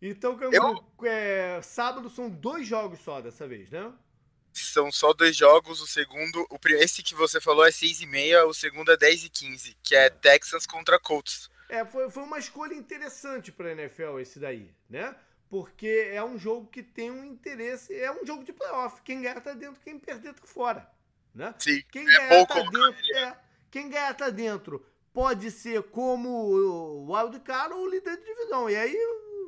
[0.00, 0.84] Então, Eu...
[1.06, 3.92] é, sábado são dois jogos só dessa vez, né?
[4.52, 8.46] São só dois jogos, o segundo, o, esse que você falou é 6 e meia,
[8.46, 11.50] o segundo é 10 e 15, que é, é Texans contra Colts.
[11.68, 15.14] É, foi, foi uma escolha interessante para a NFL esse daí, né?
[15.50, 19.02] Porque é um jogo que tem um interesse, é um jogo de playoff.
[19.02, 20.88] Quem ganhar tá dentro, quem perder tá fora,
[21.34, 21.52] né?
[21.58, 21.82] Sim.
[21.90, 23.36] Quem é ganhar tá dentro, é,
[23.68, 28.70] quem ganhar tá dentro pode ser como o wildcard ou o líder de divisão.
[28.70, 28.96] E aí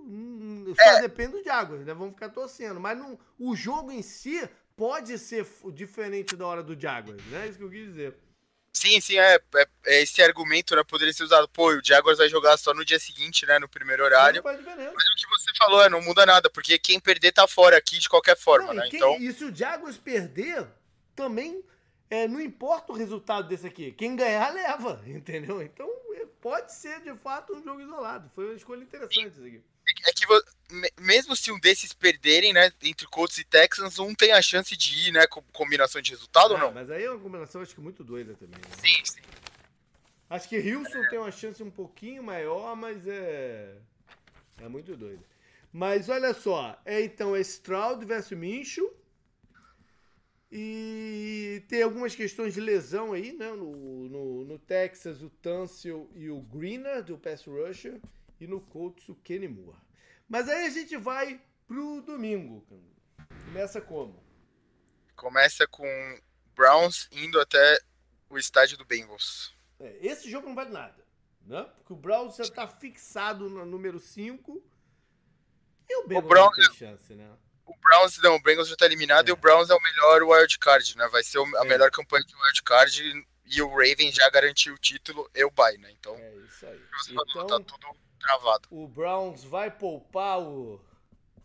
[0.05, 1.03] hum, só é.
[1.03, 1.95] depende do Jaguars, né?
[1.95, 6.79] Vamos ficar torcendo, mas não, o jogo em si pode ser diferente da hora do
[6.79, 7.47] Jaguars, né?
[7.47, 8.17] É isso que eu quis dizer.
[8.73, 11.47] Sim, sim, é, é, é, esse argumento né, poderia ser usado.
[11.49, 13.59] Pô, o Jaguars vai jogar só no dia seguinte, né?
[13.59, 14.43] No primeiro horário.
[14.43, 17.99] Mas o que você falou é, não muda nada, porque quem perder tá fora aqui
[17.99, 18.89] de qualquer forma, não, né?
[18.89, 19.17] Quem, então...
[19.21, 20.67] E se o Jaguars perder,
[21.15, 21.63] também
[22.13, 23.93] é, não importa o resultado desse aqui.
[23.93, 25.63] Quem ganhar, leva, entendeu?
[25.63, 28.31] Então é, pode ser de fato um jogo isolado.
[28.35, 29.63] Foi uma escolha interessante isso aqui.
[30.27, 30.43] Que
[31.01, 35.09] mesmo se um desses perderem, né, entre Colts e Texans, um tem a chance de
[35.09, 36.73] ir, né, com combinação de resultado ah, ou não?
[36.73, 38.59] Mas aí é uma combinação acho que muito doida também.
[38.59, 38.77] Né?
[38.81, 39.21] Sim, sim.
[40.31, 41.09] Acho que Houston é.
[41.09, 43.77] tem uma chance um pouquinho maior, mas é
[44.61, 45.23] é muito doida.
[45.73, 48.97] Mas olha só, é então é Stroud versus Minshew.
[50.55, 53.51] E tem algumas questões de lesão aí, né?
[53.53, 57.99] No, no, no Texas, o Tunsil e o Greener, do pass rusher
[58.39, 59.79] e no Colts o Kenny Moore.
[60.33, 62.67] Mas aí a gente vai pro domingo.
[63.45, 64.25] Começa como?
[65.15, 65.87] Começa com
[66.55, 67.79] Browns indo até
[68.31, 69.55] o estádio do Bengals.
[69.79, 71.05] É, esse jogo não vale nada,
[71.43, 71.65] né?
[71.77, 74.65] Porque o Browns já tá fixado no número 5
[75.87, 77.31] e o Bengals o Browns, não tem chance, né?
[77.67, 79.31] O Browns não, o Bengals já tá eliminado é.
[79.33, 81.09] e o Browns é o melhor wild card, né?
[81.09, 81.69] Vai ser a é.
[81.69, 85.77] melhor campanha de wild card e o Raven já garantiu o título e o bye,
[85.77, 85.91] né?
[85.91, 86.81] Então, é isso aí.
[87.11, 87.87] Então, tá tudo
[88.23, 88.69] travado.
[88.71, 90.81] O Browns vai poupar o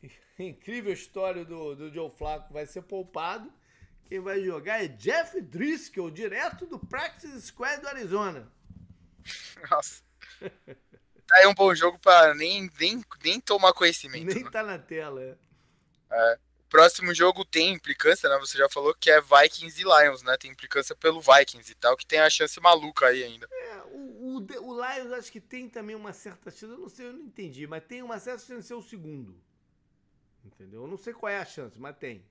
[0.40, 3.52] incrível história do, do Joe Flacco, vai ser poupado.
[4.06, 8.50] Quem vai jogar é Jeff Driscoll, direto do Practice Squad do Arizona.
[9.70, 10.02] Nossa.
[11.28, 14.34] tá aí um bom jogo para nem, nem, nem tomar conhecimento.
[14.34, 14.50] Nem né?
[14.50, 15.36] tá na tela, é.
[16.10, 16.40] é.
[16.70, 18.38] Próximo jogo tem implicância, né?
[18.40, 20.36] Você já falou que é Vikings e Lions, né?
[20.38, 23.48] Tem implicância pelo Vikings e tal, que tem a chance maluca aí ainda.
[23.52, 23.82] É,
[24.56, 27.14] o, o, o Lions acho que tem também uma certa chance, eu não sei, eu
[27.14, 29.36] não entendi, mas tem uma certa chance de ser o segundo.
[30.46, 30.84] Entendeu?
[30.84, 32.26] Eu não sei qual é a chance, mas tem.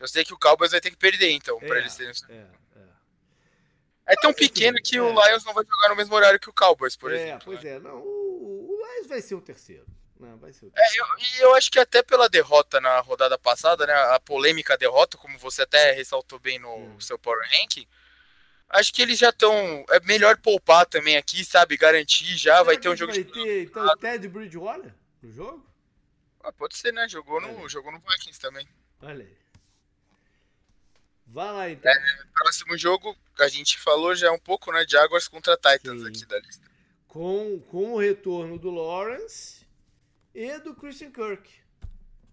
[0.00, 2.12] Eu sei que o Cowboys vai ter que perder, então, é, pra eles terem.
[2.28, 2.92] É, é.
[4.06, 5.28] É tão pequeno que o é.
[5.28, 7.42] Lions não vai jogar no mesmo horário que o Cowboys, por é, exemplo.
[7.44, 7.70] Pois né?
[7.70, 7.98] é, não.
[7.98, 9.86] O, o Lions vai ser o terceiro.
[10.18, 10.70] Não, vai ser.
[10.74, 13.92] É, eu, e eu acho que até pela derrota na rodada passada, né?
[13.92, 17.00] A polêmica derrota, como você até ressaltou bem no hum.
[17.00, 17.86] seu Power Ranking.
[18.72, 19.54] Acho que eles já estão.
[19.90, 21.76] É melhor poupar também aqui, sabe?
[21.76, 22.54] Garantir já.
[22.54, 23.30] Será vai ter um jogo vai de.
[23.30, 25.66] Ter, então, o Ted Bridgewater no jogo?
[26.42, 27.06] Ah, pode ser, né?
[27.06, 28.66] Jogou no, jogou no Vikings também.
[29.02, 29.36] Olha aí.
[31.26, 31.92] Vai lá então.
[31.92, 34.84] É, próximo jogo, a gente falou já um pouco, né?
[34.88, 36.08] Jaguars contra Titans Sim.
[36.08, 36.66] aqui da lista.
[37.06, 39.66] Com, com o retorno do Lawrence
[40.34, 41.50] e do Christian Kirk.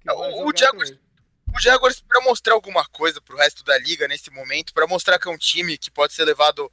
[0.08, 0.98] O, o, Jaguars,
[1.56, 5.28] o Jaguars, para mostrar alguma coisa pro resto da liga nesse momento, para mostrar que
[5.28, 6.72] é um time que pode ser levado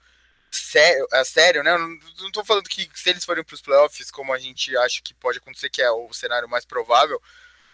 [0.51, 1.73] sério, a sério, né?
[1.73, 5.01] Eu não, não tô falando que se eles forem pros playoffs, como a gente acha
[5.03, 7.21] que pode acontecer, que é o cenário mais provável,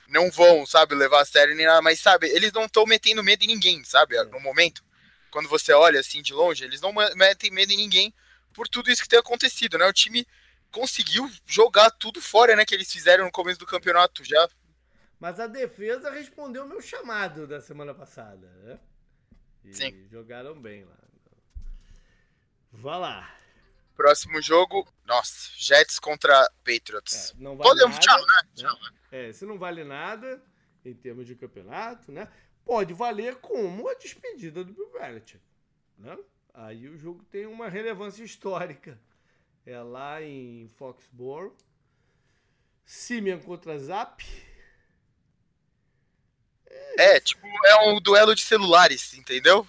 [0.08, 3.44] não vão, sabe, levar a sério nem nada, mas sabe, eles não estão metendo medo
[3.44, 4.82] em ninguém, sabe, no momento.
[5.30, 8.12] Quando você olha assim de longe, eles não metem medo em ninguém
[8.52, 9.86] por tudo isso que tem acontecido, né?
[9.86, 10.26] O time
[10.70, 14.48] conseguiu jogar tudo fora, né, que eles fizeram no começo do campeonato já.
[15.22, 18.80] Mas a defesa respondeu o meu chamado da semana passada, né?
[19.62, 20.08] E Sim.
[20.10, 20.98] jogaram bem lá.
[22.72, 23.36] Vá lá.
[23.94, 27.30] Próximo jogo, nossa, Jets contra Patriots.
[27.30, 28.48] É, não vale Podemos, nada, tchau, né?
[28.56, 28.98] Tchau, né?
[29.12, 30.42] É, se não vale nada
[30.84, 32.26] em termos de campeonato, né?
[32.64, 35.40] Pode valer como a despedida do Bill Belichick,
[35.98, 36.18] né?
[36.52, 38.98] Aí o jogo tem uma relevância histórica.
[39.64, 41.56] É lá em Foxborough.
[42.84, 44.20] Simeon contra Zap.
[46.98, 49.66] É, tipo, é um duelo de celulares, entendeu?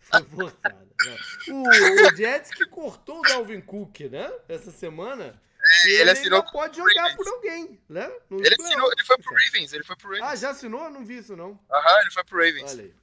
[0.00, 0.88] Foi forçada.
[1.04, 1.18] Né?
[1.48, 4.30] O, o Jets que cortou o Dalvin Cook, né?
[4.48, 5.40] Essa semana.
[5.60, 7.16] É, ele, ele assinou pode jogar Ravens.
[7.16, 8.10] por alguém, né?
[8.30, 10.26] ele assinou, ele foi pro Ravens, ele foi pro Ravens.
[10.30, 10.84] Ah, já assinou?
[10.84, 11.60] Eu não vi isso, não.
[11.70, 12.72] Aham, ele foi pro Ravens.
[12.72, 12.94] Olha aí.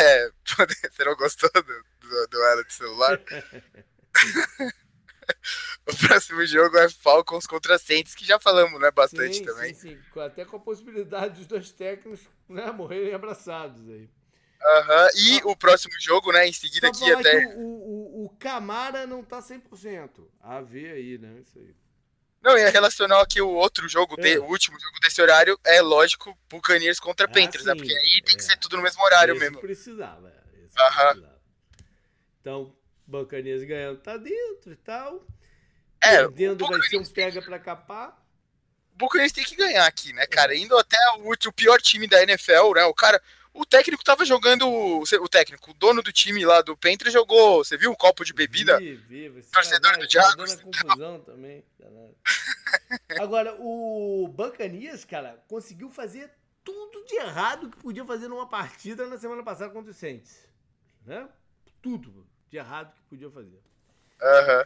[0.00, 0.30] É,
[0.90, 3.20] você não gostou do, do duelo de celular?
[5.86, 9.74] o próximo jogo é Falcons contra Saints, que já falamos, né, bastante sim, também.
[9.74, 14.08] Sim, sim, até com a possibilidade dos dois técnicos né, morrerem abraçados aí.
[14.60, 15.08] Uhum.
[15.16, 17.46] E o próximo jogo, né, em seguida aqui até...
[17.56, 20.26] O, o, o Camara não tá 100%.
[20.40, 21.74] A ver aí, né, isso aí.
[22.42, 24.22] Não, ia relacionar aqui o outro jogo, é.
[24.22, 27.74] de, o último jogo desse horário, é lógico, Buccaneers contra ah, Panthers, né?
[27.74, 28.46] Porque aí tem que é.
[28.46, 29.60] ser tudo no mesmo horário esse mesmo.
[29.60, 31.06] Precisava, esse Aham.
[31.08, 31.38] precisava.
[32.40, 32.77] Então,
[33.08, 35.26] Buccaneers ganhando tá dentro e tal.
[36.00, 38.10] É, Perdendo vai ser um pega pra capar.
[38.92, 40.54] O Buccaneers tem que ganhar aqui, né, cara?
[40.54, 40.58] É.
[40.58, 42.84] Indo até o, o pior time da NFL, né?
[42.84, 43.20] O cara,
[43.54, 44.68] o técnico tava jogando.
[44.68, 47.64] O técnico, o dono do time lá do Panthers jogou.
[47.64, 48.78] Você viu o copo de bebida?
[48.78, 48.96] Vi,
[49.28, 49.42] vi.
[49.50, 50.54] Torcedor do Jaguars.
[50.54, 51.64] Tá confusão também.
[53.18, 56.30] Agora, o Bancanias, cara, conseguiu fazer
[56.62, 60.46] tudo de errado que podia fazer numa partida na semana passada contra o Saints.
[61.06, 61.26] Né?
[61.80, 63.60] Tudo de errado que podia fazer.
[64.20, 64.64] Uhum.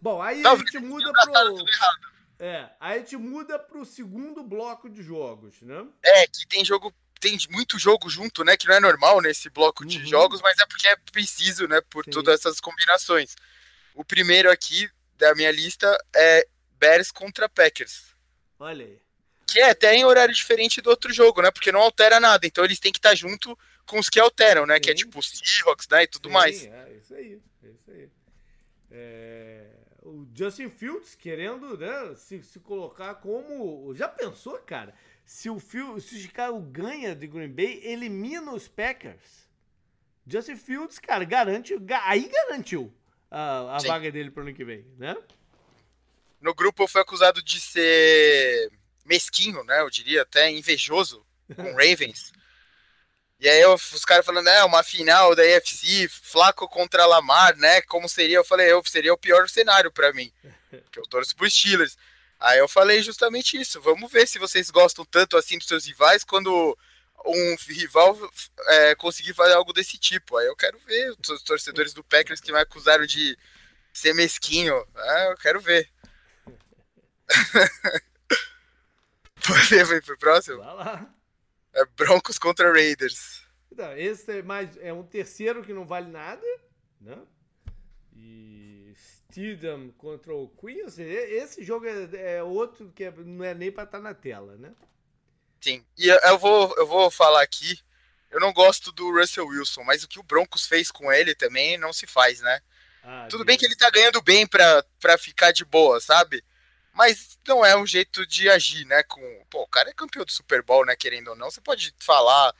[0.00, 1.64] Bom, aí a gente muda pro.
[2.38, 5.86] É, aí a gente muda pro segundo bloco de jogos, né?
[6.02, 8.56] É, que tem jogo tem muito jogo junto, né?
[8.56, 10.06] Que não é normal nesse bloco de uhum.
[10.06, 11.80] jogos, mas é porque é preciso, né?
[11.88, 12.10] Por Sim.
[12.10, 13.36] todas essas combinações.
[13.94, 16.44] O primeiro aqui da minha lista é
[16.80, 18.06] Bears contra Packers.
[18.58, 19.00] Olha aí.
[19.46, 21.52] Que é até em horário diferente do outro jogo, né?
[21.52, 22.44] Porque não altera nada.
[22.44, 24.76] Então eles têm que estar junto com os que alteram, né?
[24.76, 24.80] Sim.
[24.80, 26.04] Que é tipo Seahawks, né?
[26.04, 26.64] E tudo Sim, mais.
[26.64, 27.40] É isso aí.
[27.62, 28.10] É isso aí.
[28.90, 29.66] É...
[30.02, 33.94] O Justin Fields querendo né, se, se colocar como.
[33.94, 34.92] Já pensou, cara?
[35.24, 39.48] se o, Phil, se o Chicago ganha de Green Bay, elimina os Packers.
[40.26, 42.92] Justin Fields, cara, garante, aí garantiu
[43.30, 45.16] a, a vaga dele pro ano que vem, né?
[46.40, 48.70] No grupo foi acusado de ser
[49.04, 49.80] mesquinho, né?
[49.80, 52.32] Eu diria até invejoso com Ravens.
[53.42, 57.82] E aí eu, os caras falando, é, uma final da AFC, Flaco contra Lamar, né?
[57.82, 58.36] Como seria?
[58.36, 60.32] Eu falei, eu seria o pior cenário para mim.
[60.92, 61.98] Que eu torço pro Steelers.
[62.38, 63.80] Aí eu falei justamente isso.
[63.80, 66.78] Vamos ver se vocês gostam tanto assim dos seus rivais quando
[67.26, 68.16] um rival
[68.68, 70.36] é, conseguir fazer algo desse tipo.
[70.36, 73.36] Aí eu quero ver os torcedores do Packers que me acusaram de
[73.92, 74.86] ser mesquinho.
[74.94, 75.90] Ah, eu quero ver.
[79.44, 80.58] Podemos ir pro próximo?
[80.58, 81.14] Vai lá.
[81.74, 83.42] É Broncos contra Raiders.
[83.70, 86.46] Então, esse é mais é um terceiro que não vale nada,
[87.00, 87.18] né?
[88.14, 93.72] E Stidham contra o Queens, esse jogo é, é outro que é, não é nem
[93.72, 94.74] para estar tá na tela, né?
[95.60, 97.80] Sim, e eu vou, eu vou falar aqui,
[98.30, 101.78] eu não gosto do Russell Wilson, mas o que o Broncos fez com ele também
[101.78, 102.60] não se faz, né?
[103.02, 103.46] Ah, Tudo Deus.
[103.46, 106.44] bem que ele tá ganhando bem pra, pra ficar de boa, sabe?
[106.92, 109.02] Mas não é um jeito de agir, né?
[109.04, 110.94] Com, pô, o cara é campeão do Super Bowl, né?
[110.94, 112.54] Querendo ou não, você pode falar,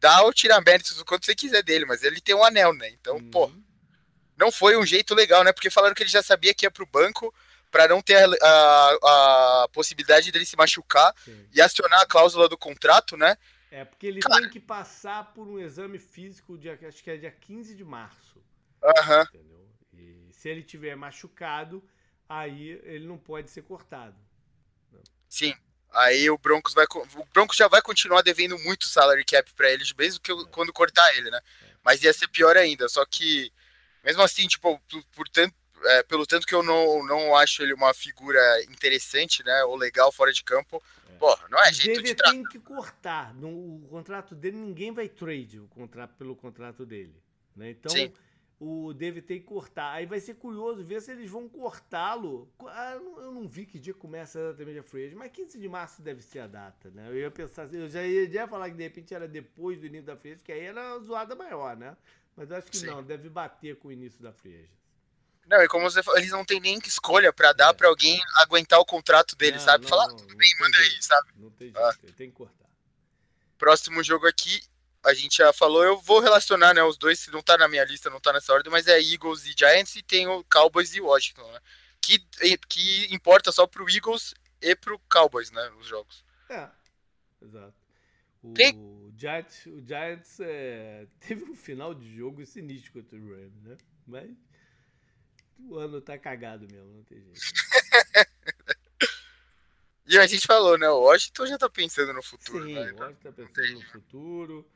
[0.00, 2.88] dar ou tirar méritos do quanto você quiser dele, mas ele tem um anel, né?
[2.90, 3.30] Então, uhum.
[3.30, 3.52] pô,
[4.36, 5.52] não foi um jeito legal, né?
[5.52, 7.32] Porque falaram que ele já sabia que ia pro banco
[7.70, 11.46] para não ter a, a, a, possibilidade dele se machucar Sim.
[11.52, 13.36] e acionar a cláusula do contrato, né?
[13.70, 14.40] É, porque ele Cara.
[14.40, 18.42] tem que passar por um exame físico, de, acho que é dia 15 de março.
[18.82, 19.26] Aham.
[19.34, 19.68] Entendeu?
[19.92, 21.84] E se ele tiver machucado,
[22.28, 24.16] aí ele não pode ser cortado.
[25.28, 25.54] Sim.
[25.92, 29.92] Aí o Broncos vai o Broncos já vai continuar devendo muito salary cap para eles,
[29.94, 31.40] mesmo que eu, quando cortar ele, né?
[31.82, 33.50] Mas ia ser pior ainda, só que
[34.04, 35.54] mesmo assim, tipo, por, por tanto,
[35.84, 40.12] é, pelo tanto que eu não, não acho ele uma figura interessante, né, ou legal
[40.12, 41.12] fora de campo, é.
[41.14, 42.32] porra, não é jeito de tratar.
[42.32, 47.16] tem que cortar, no o contrato dele ninguém vai trade o contrato pelo contrato dele,
[47.56, 47.70] né?
[47.70, 48.12] Então, Sim
[48.60, 49.92] o tem que cortar.
[49.92, 52.52] Aí vai ser curioso ver se eles vão cortá-lo.
[52.66, 56.22] Ah, eu não vi que dia começa exatamente a free mas 15 de março deve
[56.22, 57.08] ser a data, né?
[57.08, 59.78] Eu ia pensar assim, eu já ia, já ia falar que de repente era depois
[59.78, 61.96] do início da free que aí era zoada maior, né?
[62.36, 62.86] Mas eu acho que Sim.
[62.86, 64.68] não, deve bater com o início da free
[65.46, 67.72] Não, e como você falou, eles não tem nem que escolha para dar é.
[67.72, 69.84] para alguém aguentar o contrato dele, não, sabe?
[69.84, 70.96] Não, Falar, ah, tudo bem, manda jeito.
[70.96, 71.28] aí, sabe?
[71.36, 72.12] Não tem jeito, ah.
[72.16, 72.68] tem que cortar.
[73.56, 74.62] Próximo jogo aqui,
[75.04, 77.84] a gente já falou, eu vou relacionar, né, os dois, se não tá na minha
[77.84, 81.00] lista, não tá nessa ordem, mas é Eagles e Giants e tem o Cowboys e
[81.00, 81.60] Washington, né?
[82.00, 82.18] Que,
[82.68, 86.24] que importa só pro Eagles e pro Cowboys, né, os jogos.
[86.48, 86.68] É,
[87.42, 87.74] exato.
[88.42, 89.12] O, tem...
[89.16, 93.76] Giants, o Giants é, teve um final de jogo sinistro contra o Rams, né?
[94.06, 94.30] Mas
[95.58, 97.40] o ano tá cagado mesmo, não tem jeito.
[100.06, 100.88] e a gente falou, né?
[100.88, 102.64] O Washington já tá pensando no futuro.
[102.64, 102.92] Sim, né?
[102.92, 104.70] o Washington tá pensando no futuro.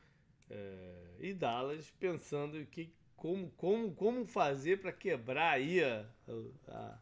[0.53, 6.05] É, e Dallas pensando que como, como, como fazer para quebrar aí a,
[6.67, 6.97] a,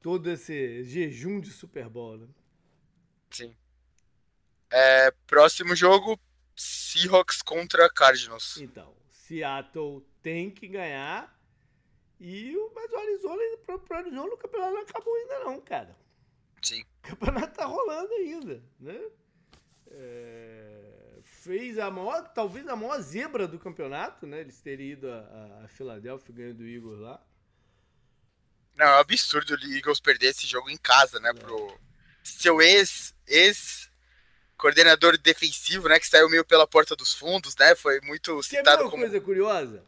[0.00, 2.28] todo esse jejum de Super Bowl, né?
[3.30, 3.54] Sim.
[4.70, 6.18] É, próximo jogo,
[6.54, 8.56] Seahawks contra Cardinals.
[8.58, 11.36] Então, Seattle tem que ganhar
[12.18, 15.96] e o, mas o Arizona, pro, pro Arizona o campeonato não acabou ainda não, cara.
[16.62, 16.82] Sim.
[17.04, 19.10] O campeonato tá rolando ainda, né?
[19.88, 20.85] É
[21.46, 24.40] fez a maior, talvez a maior zebra do campeonato, né?
[24.40, 27.22] Eles terem ido a, a Filadélfia ganhando o Eagles lá.
[28.76, 31.30] Não, é um absurdo o Eagles perder esse jogo em casa, né?
[31.30, 31.32] É.
[31.32, 31.78] Pro
[32.22, 33.90] seu ex, ex
[34.58, 35.98] coordenador defensivo, né?
[35.98, 37.74] Que saiu meio pela porta dos fundos, né?
[37.74, 39.02] Foi muito citado uma como...
[39.02, 39.84] coisa curiosa?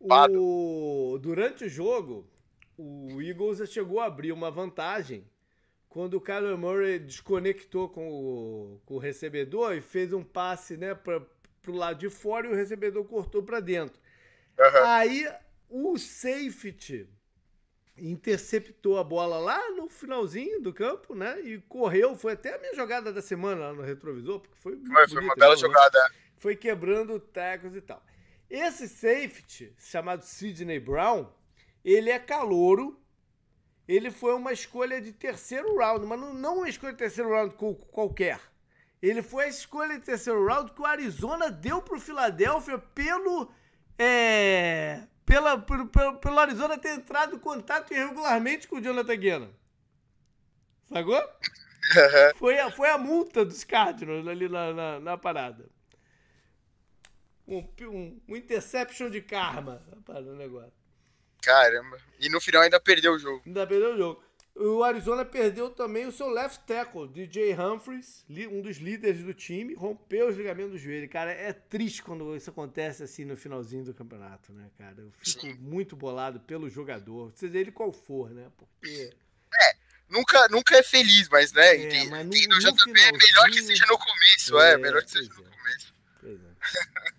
[0.00, 1.18] O...
[1.20, 2.28] Durante o jogo,
[2.76, 5.26] o Eagles chegou a abrir uma vantagem
[5.88, 10.94] quando o Kyler Murray desconectou com o, com o recebedor e fez um passe né,
[10.94, 11.22] para
[11.66, 13.98] o lado de fora e o recebedor cortou para dentro.
[14.58, 14.84] Uhum.
[14.84, 15.28] Aí
[15.68, 17.08] o safety
[17.96, 21.40] interceptou a bola lá no finalzinho do campo, né?
[21.40, 25.08] E correu, foi até a minha jogada da semana lá no retrovisor, porque foi Foi,
[25.08, 25.60] foi uma bela né?
[25.60, 26.10] jogada.
[26.36, 28.02] Foi quebrando tecos e tal.
[28.48, 31.28] Esse safety, chamado Sidney Brown,
[31.84, 32.98] ele é calouro,
[33.88, 37.54] ele foi uma escolha de terceiro round, mas não, uma escolha de terceiro round
[37.90, 38.38] qualquer.
[39.00, 43.50] Ele foi a escolha de terceiro round que o Arizona deu para o Philadelphia pelo,
[43.98, 49.50] é, pela, pelo, pelo, pelo, Arizona ter entrado em contato irregularmente com o Jonathan Guerra.
[50.84, 51.22] Sacou?
[52.36, 55.64] foi, a, foi a multa dos Cardinals ali na, na, na parada.
[57.46, 60.77] Um, um, um interception de karma para o negócio.
[61.42, 61.98] Caramba.
[62.18, 63.42] E no final ainda perdeu o jogo.
[63.46, 64.28] Ainda perdeu o jogo.
[64.58, 69.72] O Arizona perdeu também o seu left tackle, DJ Humphries, um dos líderes do time,
[69.74, 71.08] rompeu os ligamentos do joelho.
[71.08, 74.96] Cara, é triste quando isso acontece assim no finalzinho do campeonato, né, cara?
[74.98, 75.54] Eu fico Sim.
[75.60, 78.50] muito bolado pelo jogador, seja ele qual for, né?
[78.56, 79.14] Porque.
[79.54, 79.76] É,
[80.08, 81.76] nunca, nunca é feliz, mas, né?
[81.76, 85.04] É, tem, mas no, tem no, é melhor que seja no começo, é, é melhor
[85.04, 85.36] que seja é.
[85.36, 85.94] no começo.
[86.20, 87.14] Pois é.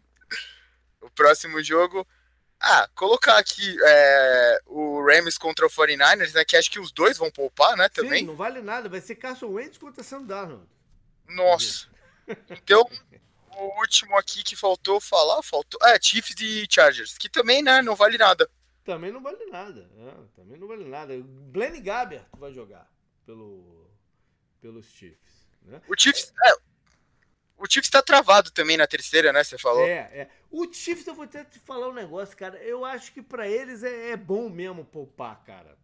[1.05, 2.05] o próximo jogo
[2.60, 6.43] ah, colocar aqui é, o Rams contra o 49ers, né?
[6.43, 7.88] Que acho que os dois vão poupar, né?
[7.89, 8.20] Também.
[8.20, 8.89] Sim, não vale nada.
[8.89, 10.68] Vai ser Carson Wentz contra Sam Darnold.
[11.28, 11.88] Nossa.
[12.49, 12.88] Então,
[13.57, 15.80] o último aqui que faltou falar, faltou.
[15.88, 17.82] É, Chiefs e Chargers, que também, né?
[17.82, 18.49] Não vale nada.
[18.84, 19.89] Também não vale nada.
[19.97, 21.14] É, também não vale nada.
[21.24, 22.89] Blaine Gabbert vai jogar
[23.26, 23.89] pelo,
[24.60, 25.47] pelos Chiefs.
[25.62, 25.82] Né?
[25.88, 26.34] O Chiefs.
[26.45, 26.68] É,
[27.60, 29.43] o Chiefs tá travado também na terceira, né?
[29.43, 29.86] Você falou.
[29.86, 30.30] É, é.
[30.49, 32.57] O Chiefs, eu vou até te falar um negócio, cara.
[32.57, 35.78] Eu acho que para eles é, é, bom mesmo poupar, cara.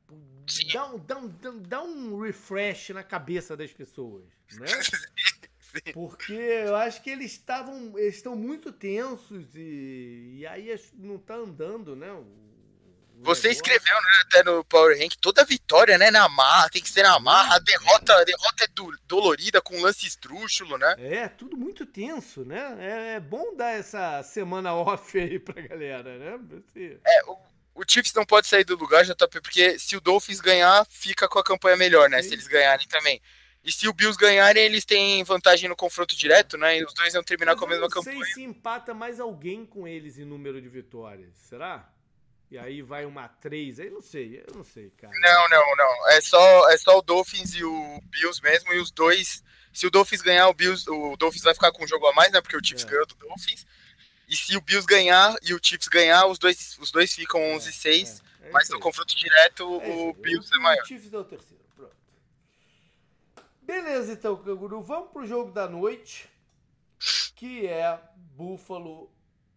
[0.74, 4.24] Dá um, dá, um, dá um refresh na cabeça das pessoas,
[4.54, 4.68] né?
[5.94, 7.98] Porque eu acho que eles estavam.
[7.98, 12.08] Eles estão muito tensos e, e aí não tá andando, né?
[13.22, 17.04] Você escreveu, né, até no Power Rank, toda vitória, né, na marra, tem que ser
[17.04, 20.96] na marra, a derrota, a derrota é do, dolorida, com lance estrúxulo, né?
[20.98, 22.76] É, tudo muito tenso, né?
[22.80, 26.40] É, é, bom dar essa semana off aí pra galera, né?
[26.50, 27.00] Você...
[27.06, 27.38] É, o,
[27.76, 31.40] o Chiefs não pode sair do lugar, JP, porque se o Dolphins ganhar, fica com
[31.40, 32.22] a campanha melhor, né?
[32.22, 32.30] Sim.
[32.30, 33.22] Se eles ganharem também.
[33.66, 36.78] E se o Bills ganharem, eles têm vantagem no confronto direto, né?
[36.78, 38.16] E os dois vão terminar Mas com a mesma campanha.
[38.16, 41.36] Eu não sei se empata mais alguém com eles em número de vitórias.
[41.36, 41.92] Será?
[42.56, 45.14] E aí vai uma 3, aí não sei, eu não sei, cara.
[45.20, 46.10] Não, não, não.
[46.12, 49.44] É só, é só o Dolphins e o Bills mesmo, e os dois
[49.74, 52.32] Se o Dolphins ganhar, o Bills, o Dolphins vai ficar com um jogo a mais,
[52.32, 52.40] né?
[52.40, 52.88] Porque o Chiefs é.
[52.88, 53.68] ganhou do Dolphins.
[54.30, 57.70] E se o Bills ganhar e o Chiefs ganhar, os dois, os dois ficam 11
[57.70, 58.24] e 6.
[58.40, 60.82] É, é mas no confronto direto, é o Bills é maior.
[60.82, 61.64] O Chiefs é o terceiro.
[61.76, 61.96] Pronto.
[63.64, 64.82] Beleza, então, Canguru.
[64.82, 66.30] Vamos pro jogo da noite,
[67.36, 69.12] que é Buffalo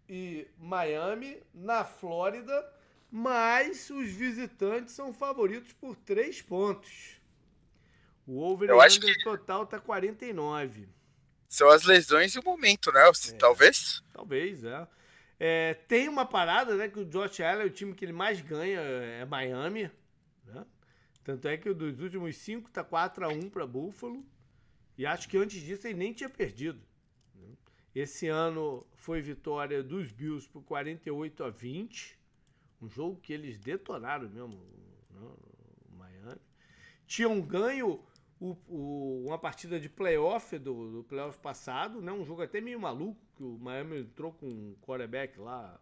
[0.09, 2.77] e Miami, na Flórida.
[3.11, 7.19] Mas os visitantes são favoritos por três pontos.
[8.27, 8.69] O over
[9.01, 9.25] que...
[9.25, 10.87] total tá 49.
[11.49, 13.01] São as lesões e o momento, né?
[13.01, 14.03] É, talvez?
[14.13, 14.87] Talvez, é.
[15.41, 15.75] é.
[15.75, 16.89] Tem uma parada, né?
[16.89, 19.91] Que o Josh Allen, o time que ele mais ganha é Miami.
[20.45, 20.67] Né?
[21.25, 24.23] Tanto é que dos últimos cinco tá 4x1 para Buffalo.
[24.99, 26.83] E acho que antes disso ele nem tinha perdido.
[27.35, 27.49] Né?
[27.95, 32.18] Esse ano foi vitória dos Bills por 48 a 20.
[32.81, 34.55] Um jogo que eles detonaram mesmo,
[35.11, 35.21] né?
[35.21, 36.41] o Miami.
[37.07, 38.05] Tinham ganho
[38.41, 42.13] o, o, uma partida de playoff do, do playoff passado, né?
[42.13, 45.81] Um jogo até meio maluco, que o Miami entrou com um quarterback lá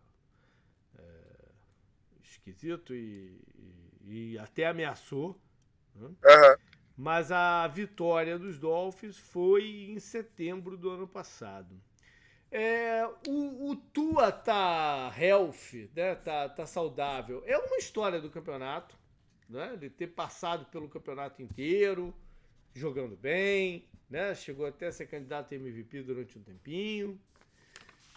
[0.99, 1.49] é,
[2.23, 3.41] esquisito e,
[4.05, 5.39] e, e, até ameaçou.
[5.95, 6.09] Né?
[6.09, 6.57] Uhum.
[6.97, 11.79] Mas a vitória dos Dolphins foi em setembro do ano passado.
[12.51, 16.15] É, o, o Tua tá healthy, né?
[16.15, 17.43] Tá, tá saudável.
[17.47, 18.97] É uma história do campeonato,
[19.49, 19.77] né?
[19.77, 22.15] De ter passado pelo campeonato inteiro
[22.75, 24.35] jogando bem, né?
[24.35, 27.21] Chegou até a ser candidato a MVP durante um tempinho.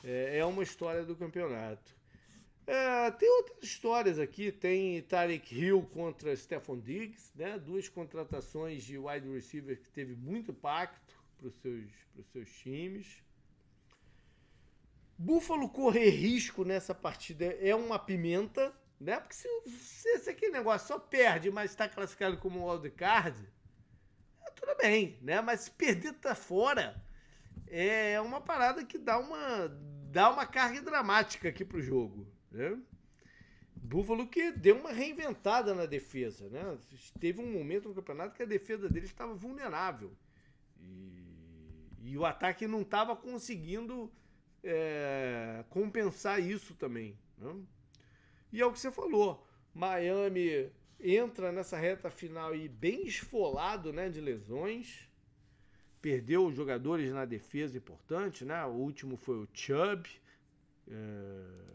[0.04, 1.98] É, é uma história do campeonato.
[2.68, 4.52] É, tem outras histórias aqui.
[4.52, 7.58] Tem Tarek Hill contra Stephon Diggs, né?
[7.58, 11.90] Duas contratações de wide receiver que teve muito impacto para os seus,
[12.32, 13.24] seus times.
[15.22, 19.20] Buffalo correr risco nessa partida é uma pimenta, né?
[19.20, 23.38] Porque se, se, se aquele negócio só perde, mas está classificado como wildcard,
[24.56, 25.42] tudo bem, né?
[25.42, 27.04] Mas se perder tá fora,
[27.68, 29.68] é uma parada que dá uma,
[30.10, 32.80] dá uma carga dramática aqui pro jogo, né?
[33.76, 36.78] Buffalo que deu uma reinventada na defesa, né?
[37.20, 40.16] Teve um momento no campeonato que a defesa dele estava vulnerável.
[40.80, 44.10] E, e o ataque não estava conseguindo
[44.64, 47.18] é, compensar isso também.
[47.38, 47.56] Né?
[48.52, 49.46] E é o que você falou.
[49.74, 55.08] Miami entra nessa reta final e bem esfolado né, de lesões.
[56.02, 58.66] Perdeu jogadores na defesa importante, né?
[58.66, 60.10] O último foi o Chubb.
[60.88, 61.70] É...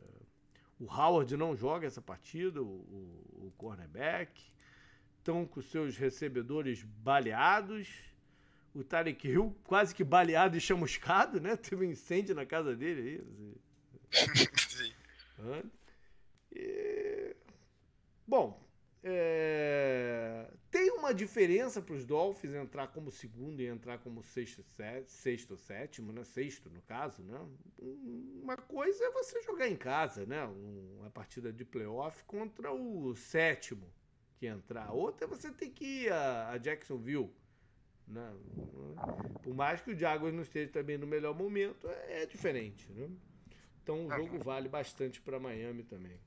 [0.81, 4.43] O Howard não joga essa partida, o, o, o cornerback.
[5.19, 7.89] Estão com seus recebedores baleados.
[8.75, 11.57] O Tarek Hill quase que baleado e chamuscado, né?
[11.57, 13.23] Teve um incêndio na casa dele
[14.11, 14.37] aí.
[14.69, 14.93] Sim.
[16.53, 17.37] E...
[18.27, 18.65] Bom,
[19.03, 20.51] é...
[20.71, 24.65] Tem uma diferença para os Dolphins entrar como segundo e entrar como sexto,
[25.07, 26.25] sexto sétimo, né?
[26.25, 27.39] Sexto, no caso, né?
[28.43, 30.43] Uma coisa é você jogar em casa, né?
[30.99, 33.93] Uma partida de playoff contra o sétimo
[34.37, 34.91] que entrar.
[34.93, 37.31] Outra é você ter que ir a, Jacksonville.
[38.07, 38.33] Né?
[39.43, 42.91] Por mais que o Jaguars não esteja também no melhor momento, é, é diferente.
[42.93, 43.09] Né?
[43.83, 46.19] Então o jogo vale bastante para Miami também.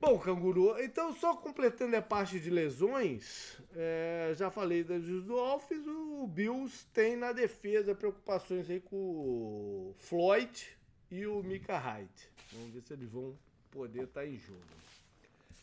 [0.00, 6.26] Bom, Canguru, então só completando a parte de lesões, é, já falei das Dolphins, o
[6.26, 10.76] Bills tem na defesa preocupações aí com o Floyd
[11.10, 12.30] e o Mika Hyde.
[12.52, 13.36] Vamos ver se eles vão
[13.70, 14.60] poder estar tá em jogo.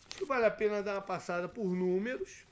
[0.08, 2.46] Acho que vale a pena dar uma passada por números.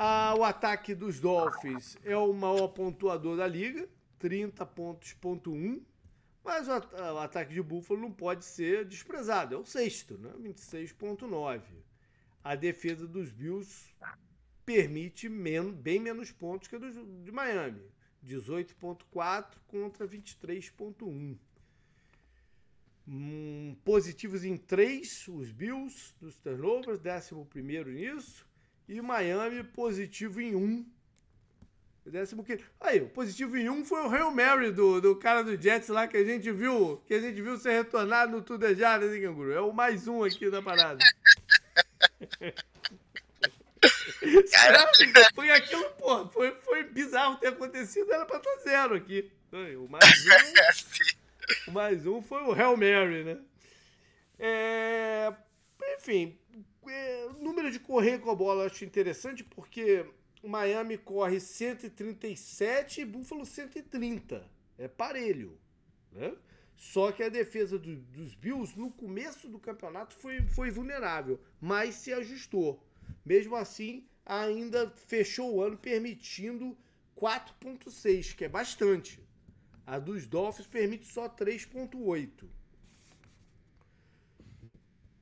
[0.00, 3.88] Ah, o ataque dos Dolphins é o maior pontuador da liga,
[4.20, 5.84] 30 pontos, ponto 1.
[6.44, 9.56] Mas o, o ataque de Buffalo não pode ser desprezado.
[9.56, 10.30] É o sexto, né?
[10.40, 11.62] 26,9.
[12.44, 13.92] A defesa dos Bills
[14.64, 17.82] permite men bem menos pontos que a do, de Miami.
[18.24, 21.36] 18,4 contra 23,1.
[23.08, 28.47] Hum, positivos em 3, os Bills, dos turnovers, 11 nisso.
[28.88, 30.84] E Miami positivo em 1,
[32.08, 32.58] Décimo que.
[32.80, 36.06] Aí, o positivo em um foi o Hail Mary do, do cara do Jets lá
[36.08, 39.52] que a gente viu, que a gente viu ser retornado no Tudejada, né, Canguru?
[39.52, 40.98] É o mais um aqui da parada.
[45.34, 49.30] foi aquilo, pô, foi, foi bizarro ter acontecido, era pra estar zero aqui.
[49.52, 50.30] O mais um,
[51.68, 53.38] o mais um foi o Hail Mary, né?
[54.38, 55.32] É,
[55.96, 56.38] enfim,
[56.88, 60.04] é, número de correr com a bola eu acho interessante porque
[60.42, 64.44] o Miami corre 137 e Buffalo 130.
[64.76, 65.58] É parelho.
[66.12, 66.34] Né?
[66.76, 71.96] Só que a defesa do, dos Bills no começo do campeonato foi, foi vulnerável, mas
[71.96, 72.82] se ajustou.
[73.24, 76.76] Mesmo assim, ainda fechou o ano permitindo
[77.16, 79.20] 4.6, que é bastante.
[79.84, 82.46] A dos Dolphins permite só 3.8.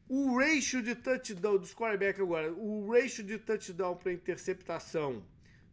[0.08, 5.24] O ratio de touchdown dos quarterback agora, o ratio de touchdown para interceptação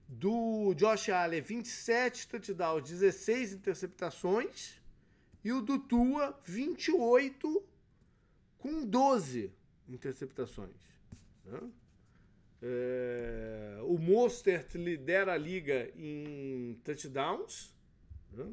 [0.07, 4.81] do Josh Allen é 27 touchdowns, 16 interceptações.
[5.43, 7.63] E o do Tua, 28
[8.57, 9.51] com 12
[9.89, 10.81] interceptações.
[11.45, 11.59] Né?
[12.61, 17.75] É, o Mostert lidera a liga em touchdowns.
[18.31, 18.51] Né?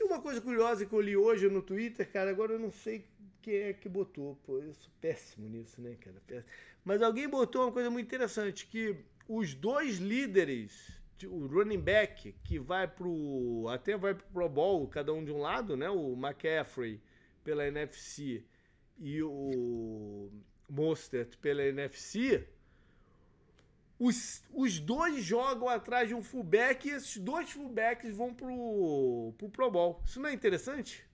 [0.00, 3.04] E uma coisa curiosa que eu li hoje no Twitter, cara, agora eu não sei
[3.46, 4.36] quem é que botou.
[4.44, 6.20] Pô, eu sou péssimo nisso, né, cara?
[6.26, 6.50] Péssimo.
[6.84, 8.96] Mas alguém botou uma coisa muito interessante, que
[9.28, 13.68] os dois líderes, o running back, que vai pro.
[13.68, 15.88] até vai pro Pro Bowl, cada um de um lado, né?
[15.88, 17.00] O McCaffrey
[17.44, 18.44] pela NFC
[18.98, 20.28] e o
[20.68, 22.48] Mostert pela NFC.
[23.98, 29.48] Os, os dois jogam atrás de um fullback e esses dois fullbacks vão pro, pro
[29.48, 30.02] Pro Bowl.
[30.04, 31.05] Isso não é interessante?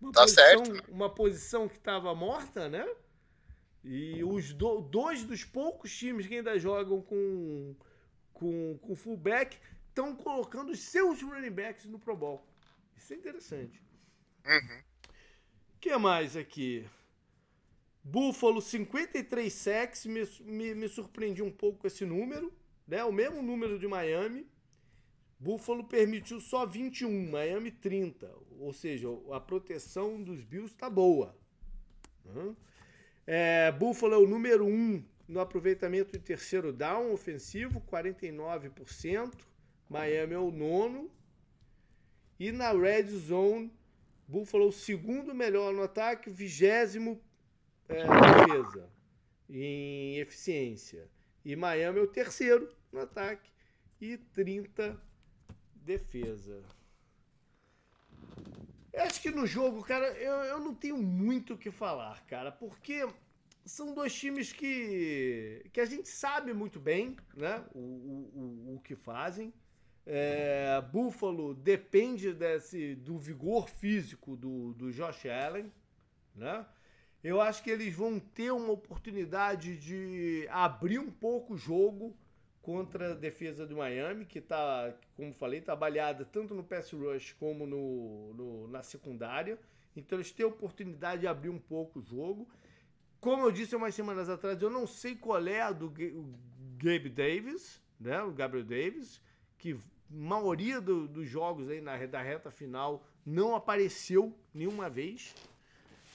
[0.00, 0.90] Uma tá posição, certo.
[0.90, 2.86] Uma posição que estava morta, né?
[3.84, 7.74] E os do, dois dos poucos times que ainda jogam com,
[8.32, 12.44] com, com fullback estão colocando os seus running backs no Pro Bowl.
[12.96, 13.80] Isso é interessante.
[14.44, 14.82] O uhum.
[15.80, 16.84] que mais aqui?
[18.02, 20.06] Buffalo, 53 sacks.
[20.06, 22.52] Me, me, me surpreendi um pouco com esse número.
[22.86, 23.02] Né?
[23.04, 24.46] O mesmo número de Miami.
[25.38, 28.32] Buffalo permitiu só 21, Miami 30.
[28.58, 31.36] Ou seja, a proteção dos Bills está boa.
[32.24, 32.56] Uhum.
[33.26, 39.32] É, Buffalo é o número 1 um no aproveitamento de terceiro down ofensivo, 49%.
[39.88, 41.10] Miami é o nono.
[42.38, 43.72] E na red zone,
[44.28, 47.20] Buffalo é o segundo melhor no ataque, vigésimo
[47.88, 48.90] é, defesa
[49.48, 51.08] em eficiência.
[51.44, 53.50] E Miami é o terceiro no ataque
[54.00, 55.00] e 30
[55.86, 56.62] defesa.
[58.92, 62.50] Eu acho que no jogo, cara, eu, eu não tenho muito o que falar, cara,
[62.50, 63.06] porque
[63.64, 68.96] são dois times que, que a gente sabe muito bem né, o, o, o que
[68.96, 69.52] fazem.
[70.04, 75.72] É, Buffalo depende desse, do vigor físico do, do Josh Allen.
[76.34, 76.64] Né?
[77.22, 82.16] Eu acho que eles vão ter uma oportunidade de abrir um pouco o jogo
[82.66, 87.32] contra a defesa do Miami, que está, como falei, está baleada tanto no pass rush
[87.34, 89.56] como no, no, na secundária.
[89.96, 92.48] Então eles têm a oportunidade de abrir um pouco o jogo.
[93.20, 95.88] Como eu disse umas semanas atrás, eu não sei qual é a do
[96.76, 98.20] Gabe Davis, né?
[98.20, 99.22] o Gabriel Davis,
[99.56, 99.78] que
[100.10, 105.32] maioria do, dos jogos aí na, da reta final não apareceu nenhuma vez.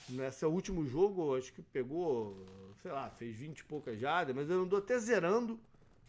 [0.09, 2.45] Nesse último jogo, acho que pegou,
[2.81, 5.57] sei lá, fez 20 e poucas jardas, mas eu andou até zerando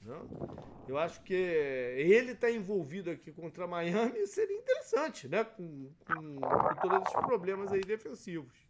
[0.03, 0.29] não?
[0.89, 5.45] Eu acho que ele está envolvido aqui contra Miami seria interessante, né?
[5.45, 8.67] Com, com, com, todos esses problemas aí defensivos.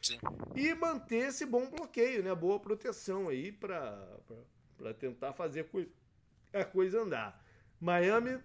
[0.00, 0.18] Sim.
[0.56, 2.34] E manter esse bom bloqueio, né?
[2.34, 4.18] Boa proteção aí para
[4.98, 5.68] tentar fazer
[6.52, 7.40] a coisa andar.
[7.80, 8.40] Miami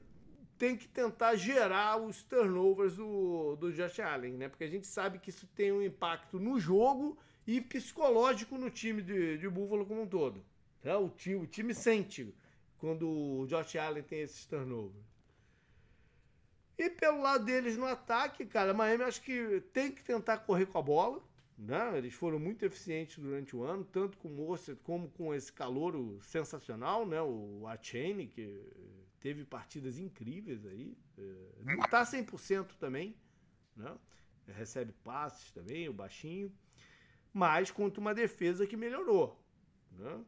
[0.58, 4.50] tem que tentar gerar os turnovers do, do Josh Allen, né?
[4.50, 9.02] Porque a gente sabe que isso tem um impacto no jogo e psicológico no time
[9.02, 10.44] de, de Buffalo como um todo.
[10.88, 10.96] Né?
[10.96, 12.34] O, time, o time sente
[12.78, 15.06] quando o Josh Allen tem esses turnovers.
[16.78, 20.78] E pelo lado deles no ataque, cara, Miami acho que tem que tentar correr com
[20.78, 21.22] a bola.
[21.58, 21.98] Né?
[21.98, 26.22] Eles foram muito eficientes durante o ano, tanto com o Mostert como com esse calouro
[26.22, 27.22] sensacional, né?
[27.22, 28.64] o Achane, que
[29.20, 30.98] teve partidas incríveis aí.
[31.18, 33.14] É, não está 100% também,
[33.76, 33.94] né?
[34.56, 36.50] recebe passes também, o baixinho,
[37.34, 39.38] mas contra uma defesa que melhorou.
[39.92, 40.24] Né?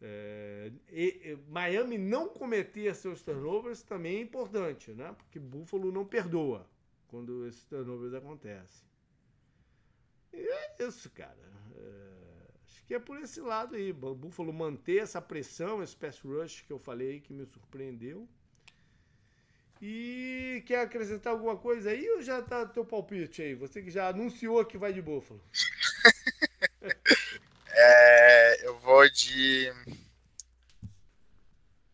[0.00, 5.14] É, e, Miami não cometer seus turnovers também é importante, né?
[5.16, 6.68] Porque Buffalo não perdoa
[7.08, 8.86] quando esses turnovers acontecem.
[10.32, 11.36] E é isso, cara.
[11.76, 13.92] É, acho que é por esse lado aí.
[13.92, 18.28] Buffalo manter essa pressão, esse pass rush que eu falei que me surpreendeu.
[19.80, 23.54] E quer acrescentar alguma coisa aí ou já tá teu palpite aí?
[23.54, 25.40] Você que já anunciou que vai de Buffalo.
[29.04, 29.72] É, de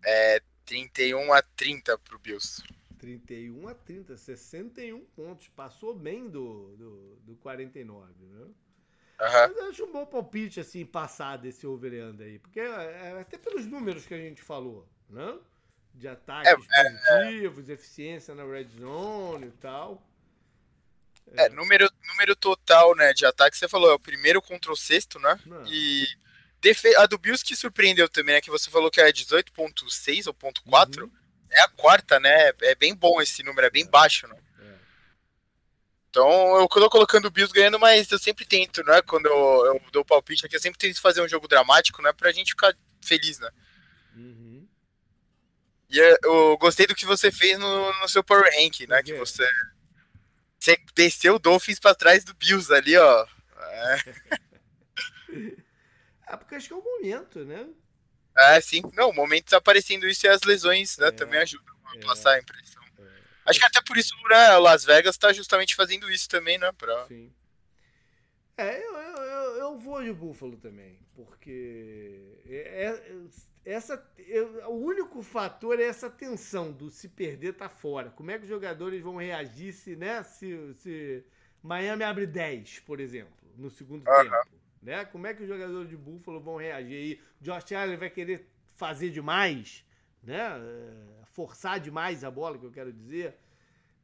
[0.04, 2.62] é, 31 a 30 pro Bills.
[2.98, 5.48] 31 a 30, 61 pontos.
[5.48, 8.40] Passou bem do, do, do 49, né?
[8.40, 8.54] Uhum.
[9.20, 12.38] Mas eu acho um bom palpite, assim, passar desse over aí.
[12.38, 15.38] Porque é, é, até pelos números que a gente falou, né?
[15.94, 20.02] De ataques é, positivos, eficiência na red zone e tal.
[21.36, 25.18] É, número, número total, né, de ataque, você falou, é o primeiro contra o sexto,
[25.18, 25.38] né?
[25.46, 25.64] Não.
[25.66, 26.06] E
[26.98, 28.40] A do Bills te surpreendeu também, né?
[28.40, 31.02] Que você falou que é 18.6 ou ponto .4.
[31.02, 31.10] Uhum.
[31.50, 32.52] É a quarta, né?
[32.62, 34.36] É bem bom esse número, é bem baixo, né?
[34.60, 34.74] É.
[36.10, 39.02] Então, eu tô colocando o Bills ganhando, mas eu sempre tento, né?
[39.02, 42.12] Quando eu, eu dou o palpite aqui, eu sempre tento fazer um jogo dramático, né?
[42.12, 43.50] Pra gente ficar feliz, né?
[44.16, 44.66] Uhum.
[45.90, 49.02] E eu gostei do que você fez no, no seu Power Rank, né?
[49.02, 49.48] Que você,
[50.58, 53.26] você desceu o Dolphins pra trás do Bills ali, ó.
[53.56, 53.98] É.
[56.34, 57.68] é porque acho que é o momento, né?
[58.36, 58.82] É, sim.
[58.94, 62.32] Não, o momento desaparecendo isso e as lesões né, é, também ajudam a é, passar
[62.32, 62.82] a impressão.
[62.98, 63.02] É.
[63.46, 66.70] Acho que até por isso né, Las Vegas tá justamente fazendo isso também, né?
[66.72, 67.06] Pra...
[67.06, 67.32] Sim.
[68.56, 73.24] É, eu, eu, eu vou de Buffalo também, porque é, é
[73.64, 74.06] essa,
[74.66, 78.10] o único fator é essa tensão do se perder tá fora.
[78.10, 81.24] Como é que os jogadores vão reagir se, né, se, se
[81.62, 84.22] Miami abre 10, por exemplo, no segundo uh -huh.
[84.22, 84.53] tempo?
[84.84, 85.02] Né?
[85.06, 87.20] Como é que os jogadores de Buffalo vão reagir aí?
[87.40, 89.82] Josh Allen vai querer fazer demais,
[90.22, 90.58] né?
[90.60, 93.34] É, forçar demais a bola, que eu quero dizer.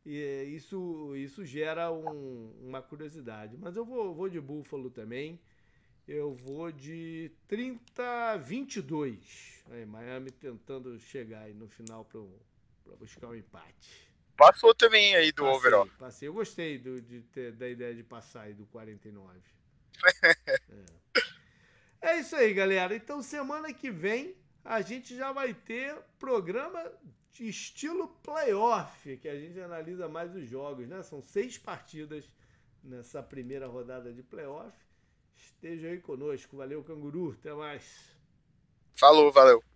[0.07, 3.59] E isso, isso gera um, uma curiosidade.
[3.59, 5.39] Mas eu vou, vou de Buffalo também.
[6.09, 9.63] Eu vou de 30 22.
[9.71, 14.09] Aí, Miami tentando chegar aí no final para buscar um empate.
[14.35, 15.87] Passou também aí do passei, overall.
[15.99, 16.29] Passei.
[16.29, 19.39] Eu gostei do, de ter, da ideia de passar aí do 49
[20.23, 20.61] é.
[22.15, 22.95] é isso aí, galera.
[22.95, 26.93] Então, semana que vem a gente já vai ter programa
[27.33, 31.03] de estilo playoff, que a gente analisa mais os jogos, né?
[31.03, 32.31] São seis partidas
[32.83, 34.77] nessa primeira rodada de playoff.
[35.37, 36.57] Esteja aí conosco.
[36.57, 37.37] Valeu, canguru.
[37.39, 38.15] Até mais.
[38.95, 39.63] Falou, valeu.